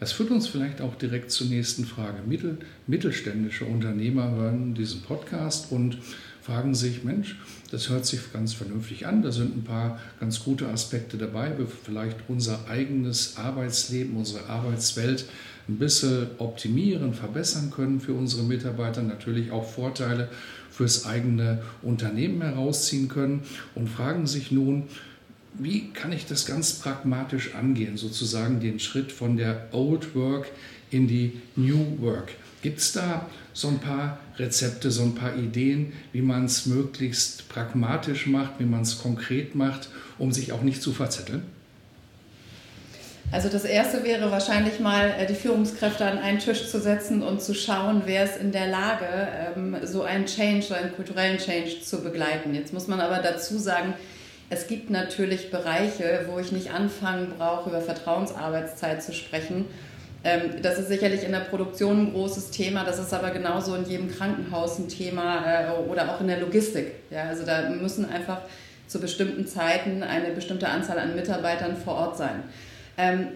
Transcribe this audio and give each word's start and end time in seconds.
Das 0.00 0.12
führt 0.12 0.30
uns 0.30 0.48
vielleicht 0.48 0.80
auch 0.80 0.94
direkt 0.94 1.30
zur 1.30 1.46
nächsten 1.48 1.84
Frage. 1.84 2.22
Mittel, 2.26 2.56
mittelständische 2.86 3.66
Unternehmer 3.66 4.30
hören 4.30 4.74
diesen 4.74 5.02
Podcast 5.02 5.70
und 5.70 5.98
fragen 6.40 6.74
sich, 6.74 7.04
Mensch, 7.04 7.36
das 7.70 7.90
hört 7.90 8.06
sich 8.06 8.32
ganz 8.32 8.54
vernünftig 8.54 9.06
an, 9.06 9.20
da 9.22 9.30
sind 9.30 9.54
ein 9.54 9.62
paar 9.62 10.00
ganz 10.18 10.42
gute 10.42 10.68
Aspekte 10.68 11.18
dabei, 11.18 11.58
wir 11.58 11.66
vielleicht 11.66 12.16
unser 12.28 12.66
eigenes 12.66 13.36
Arbeitsleben, 13.36 14.16
unsere 14.16 14.46
Arbeitswelt 14.48 15.26
ein 15.68 15.78
bisschen 15.78 16.28
optimieren, 16.38 17.12
verbessern 17.12 17.70
können 17.70 18.00
für 18.00 18.14
unsere 18.14 18.42
Mitarbeiter, 18.42 19.02
natürlich 19.02 19.50
auch 19.50 19.68
Vorteile 19.68 20.28
fürs 20.70 21.04
eigene 21.04 21.62
Unternehmen 21.82 22.40
herausziehen 22.40 23.08
können. 23.08 23.42
Und 23.74 23.88
fragen 23.88 24.26
sich 24.26 24.50
nun, 24.50 24.84
wie 25.54 25.90
kann 25.90 26.12
ich 26.12 26.26
das 26.26 26.46
ganz 26.46 26.74
pragmatisch 26.74 27.54
angehen, 27.54 27.96
sozusagen 27.96 28.60
den 28.60 28.80
Schritt 28.80 29.12
von 29.12 29.36
der 29.36 29.68
Old 29.72 30.14
Work 30.14 30.48
in 30.90 31.08
die 31.08 31.40
New 31.56 32.00
Work? 32.00 32.32
Gibt 32.62 32.78
es 32.78 32.92
da 32.92 33.28
so 33.52 33.68
ein 33.68 33.78
paar 33.78 34.18
Rezepte, 34.38 34.90
so 34.90 35.02
ein 35.02 35.14
paar 35.14 35.36
Ideen, 35.36 35.92
wie 36.12 36.22
man 36.22 36.44
es 36.44 36.66
möglichst 36.66 37.48
pragmatisch 37.48 38.26
macht, 38.26 38.58
wie 38.58 38.64
man 38.64 38.82
es 38.82 38.98
konkret 38.98 39.54
macht, 39.54 39.88
um 40.18 40.32
sich 40.32 40.52
auch 40.52 40.62
nicht 40.62 40.82
zu 40.82 40.92
verzetteln? 40.92 41.42
Also 43.32 43.48
das 43.48 43.64
Erste 43.64 44.02
wäre 44.02 44.30
wahrscheinlich 44.32 44.80
mal, 44.80 45.14
äh, 45.16 45.26
die 45.26 45.34
Führungskräfte 45.34 46.04
an 46.04 46.18
einen 46.18 46.40
Tisch 46.40 46.68
zu 46.68 46.80
setzen 46.80 47.22
und 47.22 47.40
zu 47.40 47.54
schauen, 47.54 48.02
wer 48.06 48.24
ist 48.24 48.36
in 48.36 48.50
der 48.50 48.66
Lage, 48.66 49.06
ähm, 49.56 49.76
so 49.84 50.02
einen 50.02 50.26
Change, 50.26 50.62
so 50.62 50.74
einen 50.74 50.92
kulturellen 50.92 51.38
Change 51.38 51.80
zu 51.80 52.02
begleiten. 52.02 52.54
Jetzt 52.54 52.72
muss 52.72 52.88
man 52.88 53.00
aber 53.00 53.18
dazu 53.22 53.56
sagen, 53.56 53.94
es 54.50 54.66
gibt 54.66 54.90
natürlich 54.90 55.50
Bereiche, 55.50 56.26
wo 56.28 56.40
ich 56.40 56.50
nicht 56.50 56.72
anfangen 56.72 57.34
brauche, 57.38 57.70
über 57.70 57.80
Vertrauensarbeitszeit 57.80 59.02
zu 59.02 59.12
sprechen. 59.12 59.66
Ähm, 60.24 60.60
das 60.60 60.78
ist 60.78 60.88
sicherlich 60.88 61.24
in 61.24 61.30
der 61.30 61.40
Produktion 61.40 62.08
ein 62.08 62.12
großes 62.12 62.50
Thema, 62.50 62.84
das 62.84 62.98
ist 62.98 63.14
aber 63.14 63.30
genauso 63.30 63.74
in 63.76 63.86
jedem 63.88 64.10
Krankenhaus 64.10 64.78
ein 64.78 64.88
Thema 64.88 65.44
äh, 65.46 65.70
oder 65.88 66.12
auch 66.12 66.20
in 66.20 66.26
der 66.26 66.40
Logistik. 66.40 66.92
Ja, 67.10 67.24
also 67.24 67.46
da 67.46 67.70
müssen 67.70 68.10
einfach 68.10 68.40
zu 68.88 69.00
bestimmten 69.00 69.46
Zeiten 69.46 70.02
eine 70.02 70.32
bestimmte 70.32 70.68
Anzahl 70.68 70.98
an 70.98 71.14
Mitarbeitern 71.14 71.76
vor 71.76 71.94
Ort 71.94 72.18
sein. 72.18 72.42
Ähm, 72.98 73.28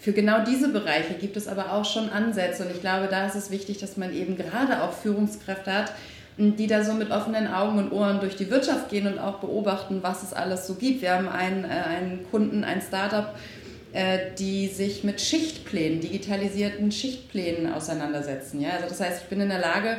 für 0.00 0.12
genau 0.12 0.44
diese 0.44 0.68
Bereiche 0.68 1.14
gibt 1.14 1.36
es 1.36 1.48
aber 1.48 1.72
auch 1.72 1.84
schon 1.84 2.10
Ansätze 2.10 2.64
und 2.64 2.72
ich 2.72 2.82
glaube, 2.82 3.08
da 3.08 3.26
ist 3.26 3.36
es 3.36 3.50
wichtig, 3.50 3.78
dass 3.78 3.96
man 3.96 4.12
eben 4.12 4.36
gerade 4.36 4.82
auch 4.82 4.92
Führungskräfte 4.92 5.72
hat, 5.72 5.92
die 6.38 6.66
da 6.66 6.84
so 6.84 6.92
mit 6.92 7.10
offenen 7.10 7.46
Augen 7.46 7.78
und 7.78 7.92
Ohren 7.92 8.20
durch 8.20 8.36
die 8.36 8.50
Wirtschaft 8.50 8.90
gehen 8.90 9.06
und 9.06 9.18
auch 9.18 9.38
beobachten, 9.38 10.02
was 10.02 10.22
es 10.22 10.32
alles 10.32 10.66
so 10.66 10.74
gibt. 10.74 11.00
Wir 11.00 11.14
haben 11.14 11.28
einen, 11.28 11.64
äh, 11.64 11.68
einen 11.68 12.26
Kunden, 12.30 12.62
ein 12.62 12.82
Startup, 12.82 13.34
äh, 13.92 14.18
die 14.38 14.68
sich 14.68 15.02
mit 15.02 15.20
Schichtplänen, 15.20 16.00
digitalisierten 16.00 16.92
Schichtplänen 16.92 17.72
auseinandersetzen. 17.72 18.60
Ja? 18.60 18.70
Also 18.72 18.88
das 18.88 19.00
heißt, 19.00 19.22
ich 19.22 19.28
bin 19.28 19.40
in 19.40 19.48
der 19.48 19.60
Lage, 19.60 19.96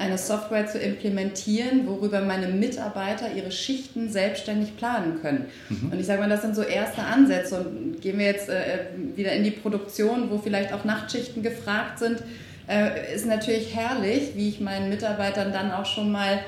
eine 0.00 0.18
Software 0.18 0.66
zu 0.66 0.78
implementieren, 0.78 1.86
worüber 1.86 2.20
meine 2.22 2.48
Mitarbeiter 2.48 3.32
ihre 3.32 3.52
Schichten 3.52 4.10
selbstständig 4.10 4.76
planen 4.76 5.20
können. 5.20 5.46
Mhm. 5.68 5.92
Und 5.92 6.00
ich 6.00 6.06
sage 6.06 6.20
mal, 6.20 6.28
das 6.28 6.42
sind 6.42 6.56
so 6.56 6.62
erste 6.62 7.02
Ansätze. 7.02 7.60
Und 7.60 8.00
gehen 8.00 8.18
wir 8.18 8.26
jetzt 8.26 8.48
äh, 8.48 8.86
wieder 9.14 9.32
in 9.32 9.44
die 9.44 9.50
Produktion, 9.50 10.30
wo 10.30 10.38
vielleicht 10.38 10.72
auch 10.72 10.84
Nachtschichten 10.84 11.42
gefragt 11.42 11.98
sind 11.98 12.22
äh, 12.70 13.14
ist 13.14 13.26
natürlich 13.26 13.74
herrlich, 13.74 14.36
wie 14.36 14.48
ich 14.48 14.60
meinen 14.60 14.88
Mitarbeitern 14.88 15.52
dann 15.52 15.72
auch 15.72 15.86
schon 15.86 16.12
mal 16.12 16.40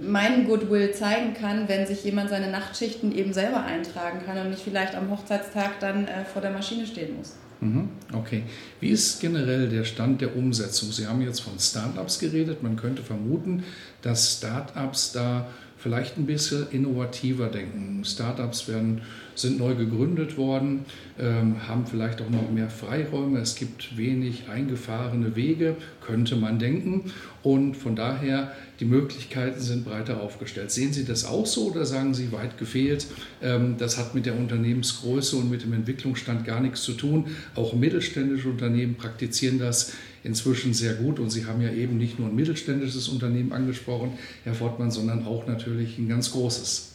meinen 0.00 0.46
Goodwill 0.46 0.92
zeigen 0.92 1.34
kann, 1.34 1.68
wenn 1.68 1.86
sich 1.86 2.04
jemand 2.04 2.30
seine 2.30 2.48
Nachtschichten 2.48 3.16
eben 3.16 3.32
selber 3.32 3.62
eintragen 3.64 4.20
kann 4.26 4.38
und 4.38 4.50
nicht 4.50 4.62
vielleicht 4.62 4.94
am 4.96 5.10
Hochzeitstag 5.10 5.78
dann 5.80 6.06
äh, 6.08 6.24
vor 6.24 6.42
der 6.42 6.50
Maschine 6.50 6.86
stehen 6.86 7.16
muss. 7.16 7.36
Mhm, 7.60 7.88
okay. 8.12 8.42
Wie 8.80 8.90
ist 8.90 9.20
generell 9.20 9.68
der 9.68 9.84
Stand 9.84 10.20
der 10.20 10.36
Umsetzung? 10.36 10.92
Sie 10.92 11.06
haben 11.06 11.22
jetzt 11.22 11.40
von 11.40 11.58
Startups 11.58 12.18
geredet. 12.18 12.62
Man 12.62 12.76
könnte 12.76 13.02
vermuten, 13.02 13.64
dass 14.02 14.38
Startups 14.38 15.12
da 15.12 15.46
vielleicht 15.78 16.16
ein 16.16 16.26
bisschen 16.26 16.66
innovativer 16.70 17.48
denken. 17.48 18.04
Startups 18.04 18.68
werden, 18.68 19.02
sind 19.34 19.58
neu 19.58 19.74
gegründet 19.74 20.36
worden, 20.36 20.84
ähm, 21.18 21.68
haben 21.68 21.86
vielleicht 21.86 22.20
auch 22.22 22.30
noch 22.30 22.50
mehr 22.50 22.70
Freiräume. 22.70 23.40
Es 23.40 23.56
gibt 23.56 23.96
wenig 23.96 24.48
eingefahrene 24.48 25.36
Wege, 25.36 25.76
könnte 26.00 26.36
man 26.36 26.58
denken. 26.58 27.12
Und 27.42 27.76
von 27.76 27.96
daher, 27.96 28.52
die 28.80 28.84
Möglichkeiten 28.84 29.60
sind 29.60 29.84
breiter 29.84 30.20
aufgestellt. 30.20 30.70
Sehen 30.70 30.92
Sie 30.92 31.04
das 31.04 31.24
auch 31.24 31.46
so 31.46 31.70
oder 31.70 31.84
sagen 31.84 32.14
Sie 32.14 32.32
weit 32.32 32.58
gefehlt? 32.58 33.06
Ähm, 33.42 33.76
das 33.78 33.98
hat 33.98 34.14
mit 34.14 34.26
der 34.26 34.36
Unternehmensgröße 34.36 35.36
und 35.36 35.50
mit 35.50 35.62
dem 35.62 35.72
Entwicklungsstand 35.72 36.44
gar 36.44 36.60
nichts 36.60 36.82
zu 36.82 36.92
tun. 36.92 37.26
Auch 37.54 37.74
mittelständische 37.74 38.48
Unternehmen 38.48 38.94
praktizieren 38.94 39.58
das 39.58 39.92
inzwischen 40.22 40.74
sehr 40.74 40.94
gut. 40.94 41.20
Und 41.20 41.30
Sie 41.30 41.44
haben 41.46 41.60
ja 41.60 41.70
eben 41.70 41.98
nicht 41.98 42.18
nur 42.18 42.28
ein 42.28 42.34
mittelständisches 42.34 43.08
Unternehmen 43.08 43.52
angesprochen, 43.52 44.12
Herr 44.44 44.54
Fortmann, 44.54 44.90
sondern 44.90 45.26
auch 45.26 45.46
natürlich 45.46 45.98
ein 45.98 46.08
ganz 46.08 46.32
großes. 46.32 46.93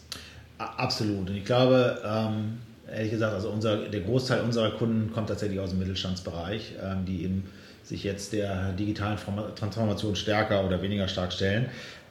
Absolut. 0.60 1.30
Und 1.30 1.36
ich 1.38 1.46
glaube, 1.46 2.02
ähm, 2.06 2.58
ehrlich 2.94 3.12
gesagt, 3.12 3.34
also 3.34 3.50
unser, 3.50 3.78
der 3.78 4.02
Großteil 4.02 4.42
unserer 4.42 4.72
Kunden 4.72 5.12
kommt 5.14 5.30
tatsächlich 5.30 5.60
aus 5.60 5.70
dem 5.70 5.80
Mittelstandsbereich, 5.80 6.74
ähm, 6.84 7.06
die 7.06 7.24
eben 7.24 7.46
sich 7.84 8.04
jetzt 8.04 8.34
der 8.34 8.74
digitalen 8.74 9.18
Transformation 9.56 10.16
stärker 10.16 10.66
oder 10.66 10.82
weniger 10.82 11.08
stark 11.08 11.32
stellen. 11.32 11.68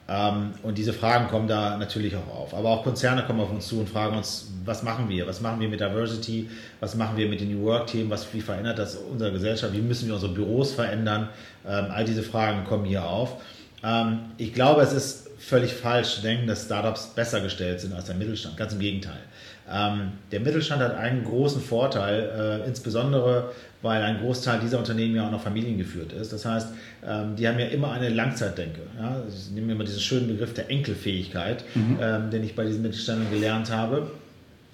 Ähm, 0.09 0.53
und 0.63 0.79
diese 0.79 0.95
Fragen 0.95 1.29
kommen 1.29 1.47
da 1.47 1.77
natürlich 1.77 2.17
auch 2.17 2.35
auf. 2.35 2.55
Aber 2.55 2.71
auch 2.71 2.85
Konzerne 2.85 3.23
kommen 3.25 3.41
auf 3.41 3.51
uns 3.51 3.69
zu 3.69 3.81
und 3.81 3.89
fragen 3.91 4.17
uns, 4.17 4.51
was 4.65 4.83
machen 4.83 5.11
wir? 5.11 5.27
Was 5.27 5.43
machen 5.43 5.61
wir 5.61 5.69
mit 5.69 5.81
Diversity? 5.81 6.49
Was 6.81 6.95
machen 6.95 7.19
wir 7.19 7.29
mit 7.29 7.43
den 7.43 7.53
New 7.55 7.67
Work-Themen? 7.67 8.11
wie 8.33 8.41
verändert 8.41 8.79
das 8.79 8.97
unsere 8.97 9.31
Gesellschaft? 9.31 9.75
Wie 9.75 9.83
müssen 9.83 10.07
wir 10.07 10.15
unsere 10.15 10.33
Büros 10.33 10.73
verändern? 10.73 11.29
All 11.65 12.07
diese 12.07 12.23
Fragen 12.23 12.65
kommen 12.65 12.87
hier 12.87 13.05
auf. 13.05 13.37
Ich 14.39 14.55
glaube, 14.55 14.81
es 14.81 14.95
ist 14.95 15.28
völlig 15.39 15.73
falsch 15.73 16.17
zu 16.17 16.23
denken, 16.23 16.47
dass 16.47 16.65
Startups 16.65 17.15
besser 17.15 17.41
gestellt 17.41 17.81
sind 17.81 17.95
als 17.95 18.07
der 18.07 18.17
Mittelstand. 18.17 18.57
Ganz 18.57 18.73
im 18.73 18.81
Gegenteil. 18.81 19.21
Ähm, 19.71 20.13
der 20.33 20.41
Mittelstand 20.41 20.83
hat 20.83 20.97
einen 20.97 21.25
großen 21.25 21.61
Vorteil, 21.61 22.63
äh, 22.65 22.69
insbesondere 22.69 23.51
weil 23.83 24.03
ein 24.03 24.19
Großteil 24.21 24.59
dieser 24.61 24.79
Unternehmen 24.79 25.15
ja 25.15 25.27
auch 25.27 25.31
noch 25.31 25.43
familiengeführt 25.43 26.13
ist. 26.13 26.33
Das 26.33 26.45
heißt, 26.45 26.69
ähm, 27.07 27.37
die 27.37 27.47
haben 27.47 27.59
ja 27.59 27.67
immer 27.67 27.93
eine 27.93 28.09
Langzeitdenke. 28.09 28.81
Ja? 29.01 29.23
Ich 29.29 29.51
nehme 29.53 29.73
immer 29.73 29.85
diesen 29.85 30.01
schönen 30.01 30.27
Begriff 30.27 30.53
der 30.55 30.71
Enkelfähigkeit, 30.71 31.65
mhm. 31.75 31.99
ähm, 32.01 32.31
den 32.31 32.43
ich 32.43 32.57
bei 32.57 32.65
diesen 32.65 32.83
Mittelständlern 32.83 33.31
gelernt 33.31 33.71
habe. 33.71 34.11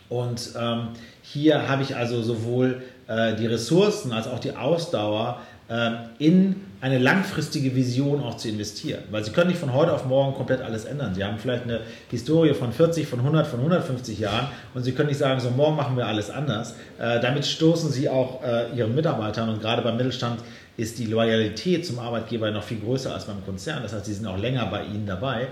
Und 0.08 0.50
ähm, 0.58 0.88
hier 1.22 1.69
habe 1.69 1.82
ich 1.82 1.96
also 1.96 2.22
sowohl 2.22 2.82
äh, 3.06 3.34
die 3.36 3.46
Ressourcen 3.46 4.12
als 4.12 4.26
auch 4.26 4.38
die 4.38 4.56
Ausdauer 4.56 5.41
äh, 5.69 5.91
in 6.19 6.56
eine 6.84 6.98
langfristige 6.98 7.74
Vision 7.74 8.22
auch 8.22 8.36
zu 8.36 8.50
investieren. 8.50 9.04
Weil 9.10 9.24
sie 9.24 9.30
können 9.30 9.48
nicht 9.48 9.58
von 9.58 9.72
heute 9.72 9.94
auf 9.94 10.04
morgen 10.04 10.34
komplett 10.34 10.60
alles 10.60 10.84
ändern. 10.84 11.14
Sie 11.14 11.24
haben 11.24 11.38
vielleicht 11.38 11.62
eine 11.62 11.80
Historie 12.10 12.52
von 12.52 12.74
40, 12.74 13.08
von 13.08 13.20
100, 13.20 13.46
von 13.46 13.60
150 13.60 14.18
Jahren 14.18 14.48
und 14.75 14.82
sie 14.82 14.92
können 14.92 15.08
nicht 15.08 15.16
sagen, 15.16 15.40
so 15.40 15.48
morgen 15.48 15.76
machen 15.76 15.96
wir 15.96 16.06
alles 16.06 16.28
anders. 16.28 16.75
Äh, 16.98 17.20
damit 17.20 17.46
stoßen 17.46 17.90
sie 17.90 18.10
auch 18.10 18.44
äh, 18.44 18.76
ihren 18.76 18.94
Mitarbeitern 18.94 19.48
und 19.48 19.62
gerade 19.62 19.81
beim 19.81 19.96
Mittelstand 19.96 20.40
ist 20.76 20.98
die 20.98 21.06
Loyalität 21.06 21.86
zum 21.86 21.98
Arbeitgeber 22.00 22.50
noch 22.50 22.64
viel 22.64 22.81
größer 22.81 23.14
als 23.14 23.25
beim 23.25 23.42
Konzern. 23.46 23.82
Das 23.82 23.94
heißt, 23.94 24.04
sie 24.04 24.12
sind 24.12 24.26
auch 24.26 24.37
länger 24.37 24.66
bei 24.66 24.84
ihnen 24.84 25.06
dabei. 25.06 25.48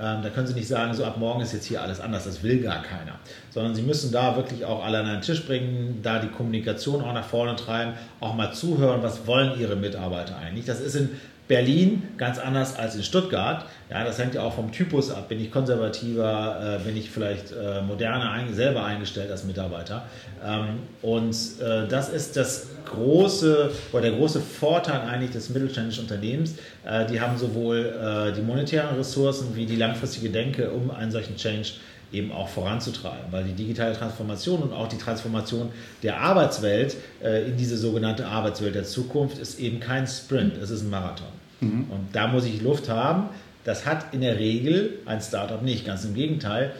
Ähm, 0.00 0.22
da 0.22 0.30
können 0.30 0.46
Sie 0.46 0.54
nicht 0.54 0.68
sagen, 0.68 0.94
so 0.94 1.04
ab 1.04 1.18
morgen 1.18 1.42
ist 1.42 1.52
jetzt 1.52 1.66
hier 1.66 1.82
alles 1.82 2.00
anders, 2.00 2.24
das 2.24 2.42
will 2.42 2.62
gar 2.62 2.82
keiner. 2.82 3.18
Sondern 3.50 3.74
Sie 3.74 3.82
müssen 3.82 4.10
da 4.12 4.34
wirklich 4.36 4.64
auch 4.64 4.84
alle 4.84 4.98
an 4.98 5.06
einen 5.06 5.22
Tisch 5.22 5.44
bringen, 5.44 6.00
da 6.02 6.18
die 6.18 6.28
Kommunikation 6.28 7.02
auch 7.02 7.12
nach 7.12 7.26
vorne 7.26 7.54
treiben, 7.56 7.92
auch 8.20 8.34
mal 8.34 8.52
zuhören, 8.52 9.02
was 9.02 9.26
wollen 9.26 9.60
Ihre 9.60 9.76
Mitarbeiter 9.76 10.38
eigentlich. 10.38 10.64
Das 10.64 10.80
ist 10.80 10.94
in 10.94 11.10
Berlin 11.48 12.04
ganz 12.16 12.38
anders 12.38 12.78
als 12.78 12.94
in 12.94 13.02
Stuttgart. 13.02 13.66
Ja, 13.90 14.04
das 14.04 14.18
hängt 14.18 14.34
ja 14.34 14.42
auch 14.42 14.54
vom 14.54 14.70
Typus 14.70 15.10
ab. 15.10 15.28
Bin 15.28 15.40
ich 15.40 15.50
konservativer, 15.50 16.78
äh, 16.80 16.84
bin 16.84 16.96
ich 16.96 17.10
vielleicht 17.10 17.50
äh, 17.50 17.82
moderner 17.82 18.30
ein, 18.30 18.54
selber 18.54 18.84
eingestellt 18.84 19.30
als 19.32 19.44
Mitarbeiter. 19.44 20.04
Ähm, 20.46 20.80
und 21.02 21.34
äh, 21.60 21.88
das 21.88 22.08
ist 22.08 22.36
das 22.36 22.68
große 22.84 23.72
oder 23.92 24.02
der 24.02 24.12
große 24.12 24.40
Vorteil 24.40 25.00
eigentlich 25.00 25.32
des 25.32 25.50
mittelständischen 25.50 26.04
Unternehmens. 26.04 26.54
Äh, 26.84 27.06
die 27.06 27.20
haben 27.20 27.36
sowohl 27.36 27.78
äh, 27.78 28.32
die 28.32 28.42
monetären 28.42 28.96
Ressourcen 28.96 29.56
wie 29.56 29.66
die 29.66 29.76
langfristige 29.76 30.30
Denke, 30.30 30.70
um 30.70 30.92
einen 30.92 31.10
solchen 31.10 31.36
Change 31.36 31.72
eben 32.12 32.32
auch 32.32 32.48
voranzutreiben, 32.48 33.32
weil 33.32 33.44
die 33.44 33.52
digitale 33.52 33.94
Transformation 33.94 34.62
und 34.62 34.72
auch 34.72 34.88
die 34.88 34.98
Transformation 34.98 35.70
der 36.02 36.20
Arbeitswelt 36.20 36.96
äh, 37.22 37.48
in 37.48 37.56
diese 37.56 37.76
sogenannte 37.76 38.26
Arbeitswelt 38.26 38.74
der 38.74 38.84
Zukunft 38.84 39.38
ist 39.38 39.58
eben 39.58 39.80
kein 39.80 40.06
Sprint, 40.06 40.56
es 40.56 40.70
ist 40.70 40.82
ein 40.82 40.90
Marathon. 40.90 41.28
Mhm. 41.60 41.86
Und 41.90 42.08
da 42.12 42.26
muss 42.26 42.44
ich 42.44 42.62
Luft 42.62 42.88
haben. 42.88 43.28
Das 43.64 43.86
hat 43.86 44.12
in 44.12 44.20
der 44.22 44.38
Regel 44.38 44.98
ein 45.06 45.20
Startup 45.20 45.62
nicht, 45.62 45.86
ganz 45.86 46.04
im 46.04 46.14
Gegenteil. 46.14 46.72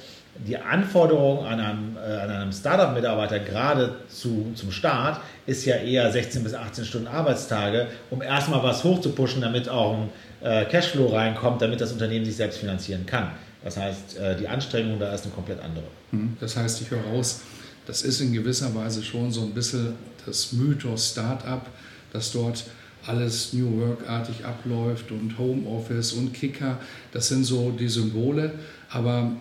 Die 0.47 0.57
Anforderung 0.57 1.45
an 1.45 1.61
einem, 1.61 1.97
äh, 1.97 2.01
einem 2.01 2.53
Startup-Mitarbeiter 2.53 3.41
gerade 3.41 3.97
zu, 4.09 4.53
zum 4.55 4.71
Start 4.71 5.21
ist 5.47 5.65
ja 5.67 5.77
eher 5.77 6.11
16 6.11 6.43
bis 6.45 6.55
18 6.55 6.85
Stunden 6.85 7.09
Arbeitstage, 7.09 7.89
um 8.11 8.23
erstmal 8.23 8.63
was 8.63 8.85
hochzupuschen, 8.85 9.43
damit 9.43 9.69
auch 9.69 9.99
ein 9.99 10.11
äh, 10.41 10.65
Cashflow 10.65 11.09
reinkommt, 11.09 11.61
damit 11.61 11.81
das 11.81 11.93
Unternehmen 11.93 12.25
sich 12.25 12.37
selbst 12.37 12.59
finanzieren 12.59 13.05
kann. 13.05 13.33
Das 13.63 13.77
heißt, 13.77 14.19
äh, 14.19 14.37
die 14.37 14.49
Anstrengung 14.49 14.99
da 14.99 15.13
ist 15.13 15.25
eine 15.25 15.35
komplett 15.35 15.61
andere. 15.61 15.85
Mhm. 16.13 16.37
Das 16.41 16.57
heißt, 16.57 16.81
ich 16.81 16.91
höre 16.91 17.03
raus, 17.13 17.43
das 17.87 18.03
ist 18.03 18.21
in 18.21 18.33
gewisser 18.33 18.75
Weise 18.75 19.03
schon 19.03 19.31
so 19.31 19.43
ein 19.43 19.53
bisschen 19.53 19.95
das 20.25 20.53
Mythos 20.53 21.11
Startup, 21.11 21.63
dass 22.13 22.33
dort 22.33 22.65
alles 23.07 23.53
New 23.53 23.81
Work-artig 23.81 24.45
abläuft 24.45 25.11
und 25.11 25.39
Homeoffice 25.39 26.13
und 26.13 26.33
Kicker, 26.33 26.79
das 27.13 27.29
sind 27.29 27.45
so 27.45 27.71
die 27.71 27.89
Symbole, 27.89 28.53
aber 28.91 29.33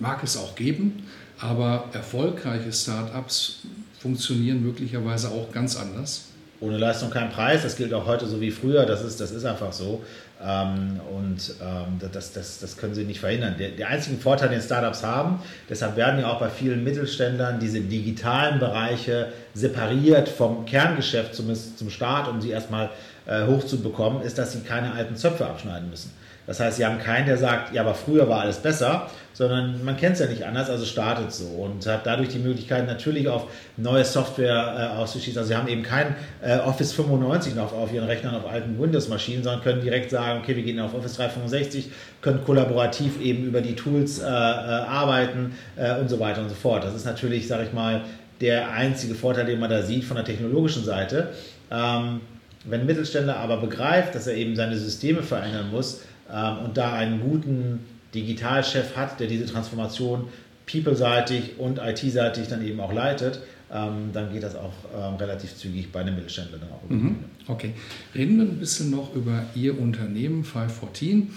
mag 0.00 0.22
es 0.22 0.36
auch 0.36 0.54
geben, 0.54 1.04
aber 1.38 1.88
erfolgreiche 1.92 2.72
Startups 2.72 3.60
funktionieren 3.98 4.62
möglicherweise 4.62 5.30
auch 5.30 5.50
ganz 5.52 5.76
anders. 5.76 6.26
Ohne 6.60 6.78
Leistung 6.78 7.10
kein 7.10 7.30
Preis, 7.30 7.62
das 7.62 7.76
gilt 7.76 7.92
auch 7.92 8.06
heute 8.06 8.26
so 8.26 8.40
wie 8.40 8.50
früher, 8.50 8.86
das 8.86 9.02
ist, 9.02 9.20
das 9.20 9.30
ist 9.30 9.44
einfach 9.44 9.72
so. 9.72 10.02
Ähm, 10.42 11.00
und 11.14 11.54
ähm, 11.62 11.98
das, 12.12 12.32
das, 12.32 12.58
das 12.60 12.76
können 12.76 12.94
sie 12.94 13.04
nicht 13.04 13.20
verhindern. 13.20 13.56
Der, 13.58 13.70
der 13.70 13.88
einzige 13.88 14.16
Vorteil, 14.16 14.48
den 14.50 14.60
Startups 14.60 15.02
haben, 15.02 15.40
deshalb 15.68 15.96
werden 15.96 16.20
ja 16.20 16.30
auch 16.30 16.40
bei 16.40 16.48
vielen 16.48 16.84
Mittelständlern 16.84 17.58
diese 17.58 17.80
digitalen 17.80 18.58
Bereiche 18.58 19.32
separiert 19.54 20.28
vom 20.28 20.66
Kerngeschäft 20.66 21.34
zumindest 21.34 21.78
zum 21.78 21.90
Start, 21.90 22.28
um 22.28 22.40
sie 22.40 22.50
erstmal 22.50 22.90
äh, 23.26 23.46
hochzubekommen, 23.46 24.22
ist, 24.22 24.38
dass 24.38 24.52
sie 24.52 24.60
keine 24.60 24.92
alten 24.92 25.16
Zöpfe 25.16 25.46
abschneiden 25.46 25.90
müssen. 25.90 26.12
Das 26.46 26.60
heißt, 26.60 26.76
sie 26.76 26.86
haben 26.86 26.98
keinen, 26.98 27.26
der 27.26 27.36
sagt, 27.36 27.74
ja, 27.74 27.82
aber 27.82 27.94
früher 27.94 28.28
war 28.28 28.40
alles 28.40 28.58
besser, 28.58 29.10
sondern 29.32 29.84
man 29.84 29.96
kennt 29.96 30.14
es 30.14 30.20
ja 30.20 30.26
nicht 30.26 30.44
anders, 30.44 30.70
also 30.70 30.86
startet 30.86 31.32
so 31.32 31.44
und 31.44 31.84
hat 31.86 32.06
dadurch 32.06 32.28
die 32.28 32.38
Möglichkeit, 32.38 32.86
natürlich 32.86 33.28
auf 33.28 33.48
neue 33.76 34.04
Software 34.04 34.92
äh, 34.94 34.96
auszuschießen. 34.96 35.38
Also 35.38 35.48
sie 35.48 35.56
haben 35.56 35.68
eben 35.68 35.82
kein 35.82 36.14
äh, 36.42 36.58
Office 36.58 36.92
95 36.92 37.54
noch 37.54 37.72
auf 37.72 37.92
ihren 37.92 38.06
Rechnern 38.06 38.34
auf 38.34 38.48
alten 38.48 38.80
Windows-Maschinen, 38.80 39.42
sondern 39.42 39.62
können 39.62 39.82
direkt 39.82 40.10
sagen, 40.10 40.40
okay, 40.42 40.56
wir 40.56 40.62
gehen 40.62 40.80
auf 40.80 40.94
Office 40.94 41.16
365, 41.16 41.90
können 42.22 42.42
kollaborativ 42.44 43.20
eben 43.20 43.44
über 43.44 43.60
die 43.60 43.74
Tools 43.74 44.20
äh, 44.20 44.24
äh 44.24 44.26
arbeiten 44.26 45.54
äh, 45.76 45.98
und 46.00 46.08
so 46.08 46.18
weiter 46.20 46.40
und 46.40 46.48
so 46.48 46.54
fort. 46.54 46.84
Das 46.84 46.94
ist 46.94 47.04
natürlich, 47.04 47.48
sage 47.48 47.64
ich 47.64 47.72
mal, 47.72 48.02
der 48.40 48.70
einzige 48.70 49.14
Vorteil, 49.14 49.46
den 49.46 49.58
man 49.58 49.70
da 49.70 49.82
sieht 49.82 50.04
von 50.04 50.16
der 50.16 50.24
technologischen 50.24 50.84
Seite. 50.84 51.28
Ähm, 51.70 52.20
wenn 52.64 52.80
ein 52.80 52.86
Mittelständler 52.86 53.36
aber 53.36 53.58
begreift, 53.58 54.14
dass 54.14 54.26
er 54.26 54.34
eben 54.34 54.56
seine 54.56 54.76
Systeme 54.76 55.22
verändern 55.22 55.70
muss 55.70 56.00
ähm, 56.32 56.58
und 56.64 56.76
da 56.76 56.92
einen 56.92 57.20
guten 57.20 57.80
Digitalchef 58.14 58.96
hat, 58.96 59.20
der 59.20 59.26
diese 59.26 59.46
Transformation 59.46 60.28
people-seitig 60.70 61.58
und 61.58 61.78
IT-seitig 61.78 62.48
dann 62.48 62.66
eben 62.66 62.80
auch 62.80 62.92
leitet, 62.92 63.40
ähm, 63.72 64.10
dann 64.12 64.32
geht 64.32 64.42
das 64.42 64.54
auch 64.54 64.72
ähm, 64.94 65.16
relativ 65.16 65.56
zügig 65.56 65.90
bei 65.92 66.00
einem 66.00 66.14
Mittelständler 66.14 66.58
dann 66.58 66.70
auch. 66.70 66.88
Mhm. 66.88 67.16
Okay, 67.48 67.72
reden 68.14 68.36
wir 68.38 68.44
ein 68.44 68.58
bisschen 68.58 68.90
noch 68.90 69.14
über 69.14 69.44
Ihr 69.54 69.78
Unternehmen 69.78 70.44
514. 70.44 71.30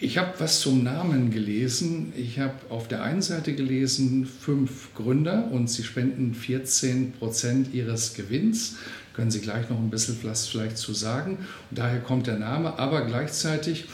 Ich 0.00 0.18
habe 0.18 0.34
was 0.38 0.60
zum 0.60 0.82
Namen 0.82 1.30
gelesen. 1.30 2.12
Ich 2.16 2.38
habe 2.38 2.54
auf 2.68 2.88
der 2.88 3.02
einen 3.02 3.22
Seite 3.22 3.54
gelesen, 3.54 4.26
fünf 4.26 4.92
Gründer 4.94 5.48
und 5.50 5.70
sie 5.70 5.84
spenden 5.84 6.34
14 6.34 7.12
Prozent 7.12 7.72
ihres 7.72 8.14
Gewinns. 8.14 8.76
Können 9.14 9.30
Sie 9.30 9.40
gleich 9.40 9.70
noch 9.70 9.78
ein 9.78 9.90
bisschen 9.90 10.18
was 10.24 10.48
vielleicht 10.48 10.76
zu 10.76 10.92
sagen. 10.92 11.46
Und 11.70 11.78
daher 11.78 12.00
kommt 12.00 12.26
der 12.26 12.36
Name, 12.36 12.78
aber 12.78 13.06
gleichzeitig 13.06 13.84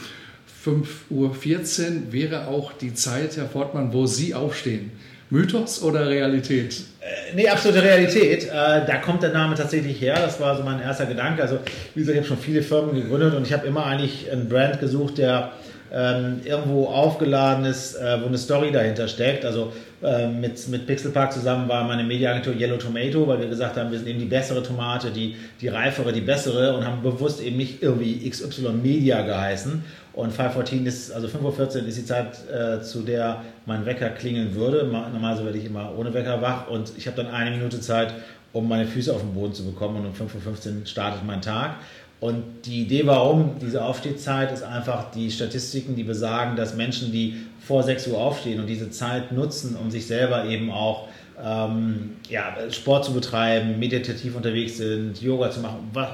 5.14 0.65 1.09
Uhr 1.09 2.11
wäre 2.11 2.47
auch 2.47 2.73
die 2.73 2.93
Zeit, 2.93 3.37
Herr 3.37 3.47
Fortmann, 3.47 3.93
wo 3.93 4.05
Sie 4.05 4.33
aufstehen. 4.33 4.91
Mythos 5.29 5.81
oder 5.81 6.09
Realität? 6.09 6.83
Äh, 6.99 7.35
nee, 7.35 7.47
absolute 7.47 7.81
Realität. 7.81 8.45
Äh, 8.45 8.49
da 8.51 8.97
kommt 8.97 9.23
der 9.23 9.31
Name 9.31 9.55
tatsächlich 9.55 10.01
her. 10.01 10.15
Das 10.15 10.39
war 10.39 10.57
so 10.57 10.63
mein 10.63 10.81
erster 10.81 11.05
Gedanke. 11.05 11.41
Also, 11.41 11.59
wie 11.95 12.01
gesagt, 12.01 12.17
ich 12.17 12.23
habe 12.23 12.27
schon 12.27 12.43
viele 12.43 12.61
Firmen 12.61 12.95
gegründet 12.95 13.33
und 13.33 13.47
ich 13.47 13.53
habe 13.53 13.65
immer 13.65 13.85
eigentlich 13.85 14.29
einen 14.29 14.49
Brand 14.49 14.79
gesucht, 14.79 15.19
der 15.19 15.53
ähm, 15.93 16.39
irgendwo 16.45 16.85
aufgeladen 16.85 17.65
ist, 17.65 17.95
äh, 17.95 18.21
wo 18.21 18.27
eine 18.27 18.37
Story 18.37 18.71
dahinter 18.71 19.07
steckt. 19.07 19.43
Also 19.43 19.73
äh, 20.01 20.27
mit, 20.27 20.67
mit 20.69 20.87
Pixelpark 20.87 21.33
zusammen 21.33 21.67
war 21.67 21.83
meine 21.83 22.03
Mediaagentur 22.03 22.53
Yellow 22.53 22.77
Tomato, 22.77 23.27
weil 23.27 23.39
wir 23.39 23.47
gesagt 23.47 23.77
haben, 23.77 23.91
wir 23.91 23.97
sind 23.97 24.07
eben 24.07 24.19
die 24.19 24.25
bessere 24.25 24.63
Tomate, 24.63 25.11
die, 25.11 25.35
die 25.59 25.67
reifere, 25.67 26.13
die 26.13 26.21
bessere 26.21 26.75
und 26.75 26.85
haben 26.85 27.01
bewusst 27.01 27.41
eben 27.41 27.57
nicht 27.57 27.83
irgendwie 27.83 28.29
XY 28.29 28.69
Media 28.81 29.21
geheißen. 29.21 29.83
Und 30.13 30.33
5.14 30.33 30.85
ist, 30.85 31.11
also 31.11 31.27
5.14 31.27 31.81
Uhr 31.81 31.87
ist 31.87 31.97
die 31.97 32.05
Zeit, 32.05 32.37
äh, 32.49 32.81
zu 32.81 33.01
der 33.01 33.41
mein 33.65 33.85
Wecker 33.85 34.09
klingeln 34.09 34.55
würde. 34.55 34.85
Normalerweise 34.85 35.45
werde 35.45 35.57
ich 35.57 35.65
immer 35.65 35.93
ohne 35.97 36.13
Wecker 36.13 36.41
wach 36.41 36.69
und 36.69 36.93
ich 36.97 37.07
habe 37.07 37.17
dann 37.17 37.27
eine 37.27 37.51
Minute 37.51 37.79
Zeit, 37.81 38.13
um 38.53 38.67
meine 38.67 38.85
Füße 38.85 39.13
auf 39.13 39.21
den 39.21 39.33
Boden 39.33 39.53
zu 39.53 39.65
bekommen 39.65 39.97
und 39.97 40.05
um 40.05 40.13
5.15 40.13 40.81
Uhr 40.81 40.85
startet 40.85 41.23
mein 41.25 41.41
Tag. 41.41 41.75
Und 42.21 42.43
die 42.65 42.83
Idee, 42.83 43.07
warum 43.07 43.55
diese 43.59 43.83
Aufstehzeit, 43.83 44.51
ist 44.51 44.61
einfach 44.61 45.09
die 45.09 45.31
Statistiken, 45.31 45.95
die 45.95 46.03
besagen, 46.03 46.55
dass 46.55 46.75
Menschen, 46.75 47.11
die 47.11 47.35
vor 47.59 47.81
6 47.81 48.09
Uhr 48.09 48.19
aufstehen 48.19 48.59
und 48.59 48.67
diese 48.67 48.91
Zeit 48.91 49.31
nutzen, 49.31 49.75
um 49.75 49.89
sich 49.89 50.05
selber 50.05 50.45
eben 50.45 50.69
auch 50.69 51.07
ähm, 51.43 52.11
ja, 52.29 52.55
Sport 52.69 53.05
zu 53.05 53.13
betreiben, 53.13 53.79
meditativ 53.79 54.35
unterwegs 54.35 54.77
sind, 54.77 55.19
Yoga 55.19 55.49
zu 55.49 55.61
machen, 55.61 55.89
was, 55.93 56.09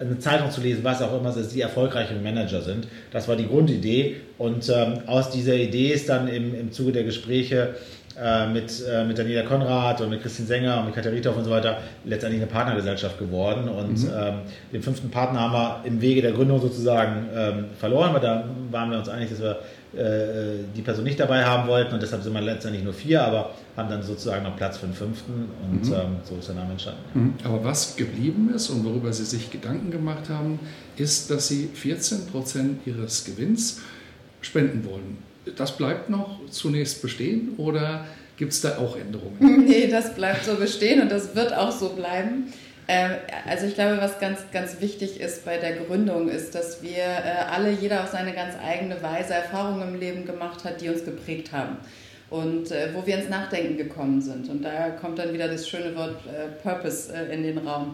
eine 0.00 0.18
Zeitung 0.18 0.50
zu 0.50 0.60
lesen, 0.60 0.82
was 0.82 1.00
auch 1.00 1.16
immer, 1.16 1.30
dass 1.30 1.50
die 1.50 1.60
erfolgreichen 1.60 2.20
Manager 2.24 2.60
sind. 2.60 2.88
Das 3.12 3.28
war 3.28 3.36
die 3.36 3.46
Grundidee. 3.46 4.16
Und 4.38 4.68
ähm, 4.68 4.98
aus 5.06 5.30
dieser 5.30 5.54
Idee 5.54 5.92
ist 5.92 6.08
dann 6.08 6.26
im, 6.26 6.54
im 6.58 6.72
Zuge 6.72 6.90
der 6.90 7.04
Gespräche 7.04 7.76
äh, 8.18 8.48
mit, 8.48 8.82
äh, 8.88 9.04
mit 9.04 9.18
Daniela 9.18 9.42
Konrad 9.42 10.00
und 10.00 10.08
mit 10.08 10.22
Christine 10.22 10.48
Sänger 10.48 10.78
und 10.78 10.86
mit 10.86 10.94
Katharina 10.94 11.30
und 11.30 11.44
so 11.44 11.50
weiter 11.50 11.78
letztendlich 12.04 12.40
eine 12.40 12.50
Partnergesellschaft 12.50 13.18
geworden. 13.18 13.68
Und 13.68 14.04
mhm. 14.04 14.10
ähm, 14.16 14.34
den 14.72 14.82
fünften 14.82 15.10
Partner 15.10 15.40
haben 15.40 15.52
wir 15.52 15.80
im 15.84 16.00
Wege 16.00 16.22
der 16.22 16.32
Gründung 16.32 16.58
sozusagen 16.58 17.26
ähm, 17.34 17.64
verloren, 17.78 18.14
weil 18.14 18.20
da 18.20 18.44
waren 18.70 18.90
wir 18.90 18.98
uns 18.98 19.10
einig, 19.10 19.28
dass 19.28 19.40
wir 19.42 19.58
äh, 20.00 20.64
die 20.74 20.80
Person 20.80 21.04
nicht 21.04 21.20
dabei 21.20 21.44
haben 21.44 21.68
wollten 21.68 21.92
und 21.92 22.02
deshalb 22.02 22.22
sind 22.22 22.32
wir 22.32 22.40
letztendlich 22.40 22.82
nur 22.82 22.94
vier, 22.94 23.22
aber 23.22 23.50
haben 23.76 23.90
dann 23.90 24.02
sozusagen 24.02 24.44
noch 24.44 24.56
Platz 24.56 24.78
für 24.78 24.86
den 24.86 24.94
fünften 24.94 25.50
und 25.70 25.84
mhm. 25.84 25.92
ähm, 25.92 26.16
so 26.24 26.36
ist 26.36 26.48
der 26.48 26.54
Name 26.54 26.72
entstanden. 26.72 27.00
Mhm. 27.12 27.34
Aber 27.44 27.64
was 27.64 27.96
geblieben 27.96 28.50
ist 28.54 28.70
und 28.70 28.82
worüber 28.84 29.12
Sie 29.12 29.24
sich 29.24 29.50
Gedanken 29.50 29.90
gemacht 29.90 30.30
haben, 30.30 30.58
ist, 30.96 31.30
dass 31.30 31.48
Sie 31.48 31.68
14 31.74 32.28
Prozent 32.28 32.86
Ihres 32.86 33.26
Gewinns 33.26 33.82
spenden 34.40 34.86
wollen 34.86 35.25
das 35.56 35.76
bleibt 35.76 36.10
noch 36.10 36.40
zunächst 36.50 37.02
bestehen 37.02 37.54
oder 37.56 38.04
gibt 38.36 38.52
es 38.52 38.60
da 38.60 38.78
auch 38.78 38.96
Änderungen? 38.96 39.64
Nee, 39.66 39.88
das 39.88 40.14
bleibt 40.14 40.44
so 40.44 40.56
bestehen 40.56 41.00
und 41.00 41.10
das 41.10 41.34
wird 41.34 41.54
auch 41.54 41.72
so 41.72 41.90
bleiben. 41.90 42.52
Ähm, 42.88 43.12
also 43.48 43.66
ich 43.66 43.74
glaube, 43.74 43.98
was 44.00 44.20
ganz, 44.20 44.40
ganz 44.52 44.80
wichtig 44.80 45.20
ist 45.20 45.44
bei 45.44 45.58
der 45.58 45.76
Gründung, 45.76 46.28
ist, 46.28 46.54
dass 46.54 46.82
wir 46.82 46.98
äh, 46.98 47.44
alle, 47.50 47.72
jeder 47.72 48.04
auf 48.04 48.10
seine 48.10 48.32
ganz 48.32 48.54
eigene 48.62 49.02
Weise 49.02 49.34
Erfahrungen 49.34 49.94
im 49.94 50.00
Leben 50.00 50.24
gemacht 50.24 50.64
hat, 50.64 50.80
die 50.80 50.88
uns 50.88 51.04
geprägt 51.04 51.52
haben 51.52 51.78
und 52.30 52.70
äh, 52.70 52.90
wo 52.94 53.06
wir 53.06 53.18
ins 53.18 53.28
Nachdenken 53.28 53.76
gekommen 53.76 54.20
sind. 54.20 54.48
Und 54.48 54.62
da 54.62 54.90
kommt 54.90 55.18
dann 55.18 55.32
wieder 55.32 55.48
das 55.48 55.68
schöne 55.68 55.96
Wort 55.96 56.16
äh, 56.26 56.48
Purpose 56.62 57.12
in 57.32 57.42
den 57.42 57.58
Raum 57.58 57.92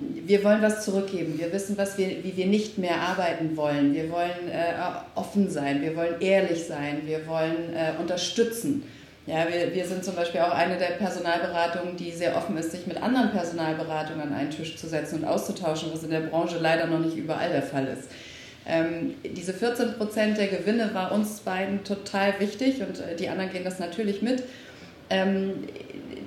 wir 0.00 0.44
wollen 0.44 0.62
was 0.62 0.84
zurückgeben. 0.84 1.38
Wir 1.38 1.52
wissen, 1.52 1.76
was 1.76 1.98
wir, 1.98 2.22
wie 2.22 2.36
wir 2.36 2.46
nicht 2.46 2.78
mehr 2.78 3.00
arbeiten 3.00 3.56
wollen. 3.56 3.94
Wir 3.94 4.10
wollen 4.10 4.48
äh, 4.50 4.74
offen 5.14 5.50
sein. 5.50 5.82
Wir 5.82 5.96
wollen 5.96 6.20
ehrlich 6.20 6.64
sein. 6.64 7.02
Wir 7.04 7.26
wollen 7.26 7.74
äh, 7.74 8.00
unterstützen. 8.00 8.84
Ja, 9.26 9.46
wir, 9.48 9.74
wir 9.74 9.84
sind 9.84 10.04
zum 10.04 10.14
Beispiel 10.14 10.40
auch 10.40 10.52
eine 10.52 10.78
der 10.78 10.92
Personalberatungen, 10.92 11.96
die 11.96 12.12
sehr 12.12 12.36
offen 12.36 12.56
ist, 12.56 12.70
sich 12.70 12.86
mit 12.86 13.02
anderen 13.02 13.30
Personalberatungen 13.30 14.28
an 14.28 14.32
einen 14.32 14.50
Tisch 14.50 14.76
zu 14.76 14.86
setzen 14.86 15.18
und 15.18 15.24
auszutauschen, 15.24 15.90
was 15.92 16.04
in 16.04 16.10
der 16.10 16.20
Branche 16.20 16.58
leider 16.58 16.86
noch 16.86 17.00
nicht 17.00 17.16
überall 17.16 17.50
der 17.50 17.62
Fall 17.62 17.88
ist. 17.88 18.08
Ähm, 18.66 19.14
diese 19.24 19.52
14 19.52 19.94
Prozent 19.94 20.38
der 20.38 20.46
Gewinne 20.46 20.90
war 20.94 21.12
uns 21.12 21.40
beiden 21.40 21.84
total 21.84 22.38
wichtig 22.38 22.80
und 22.80 23.00
äh, 23.00 23.16
die 23.16 23.28
anderen 23.28 23.50
gehen 23.50 23.64
das 23.64 23.78
natürlich 23.78 24.22
mit. 24.22 24.44
Ähm, 25.10 25.64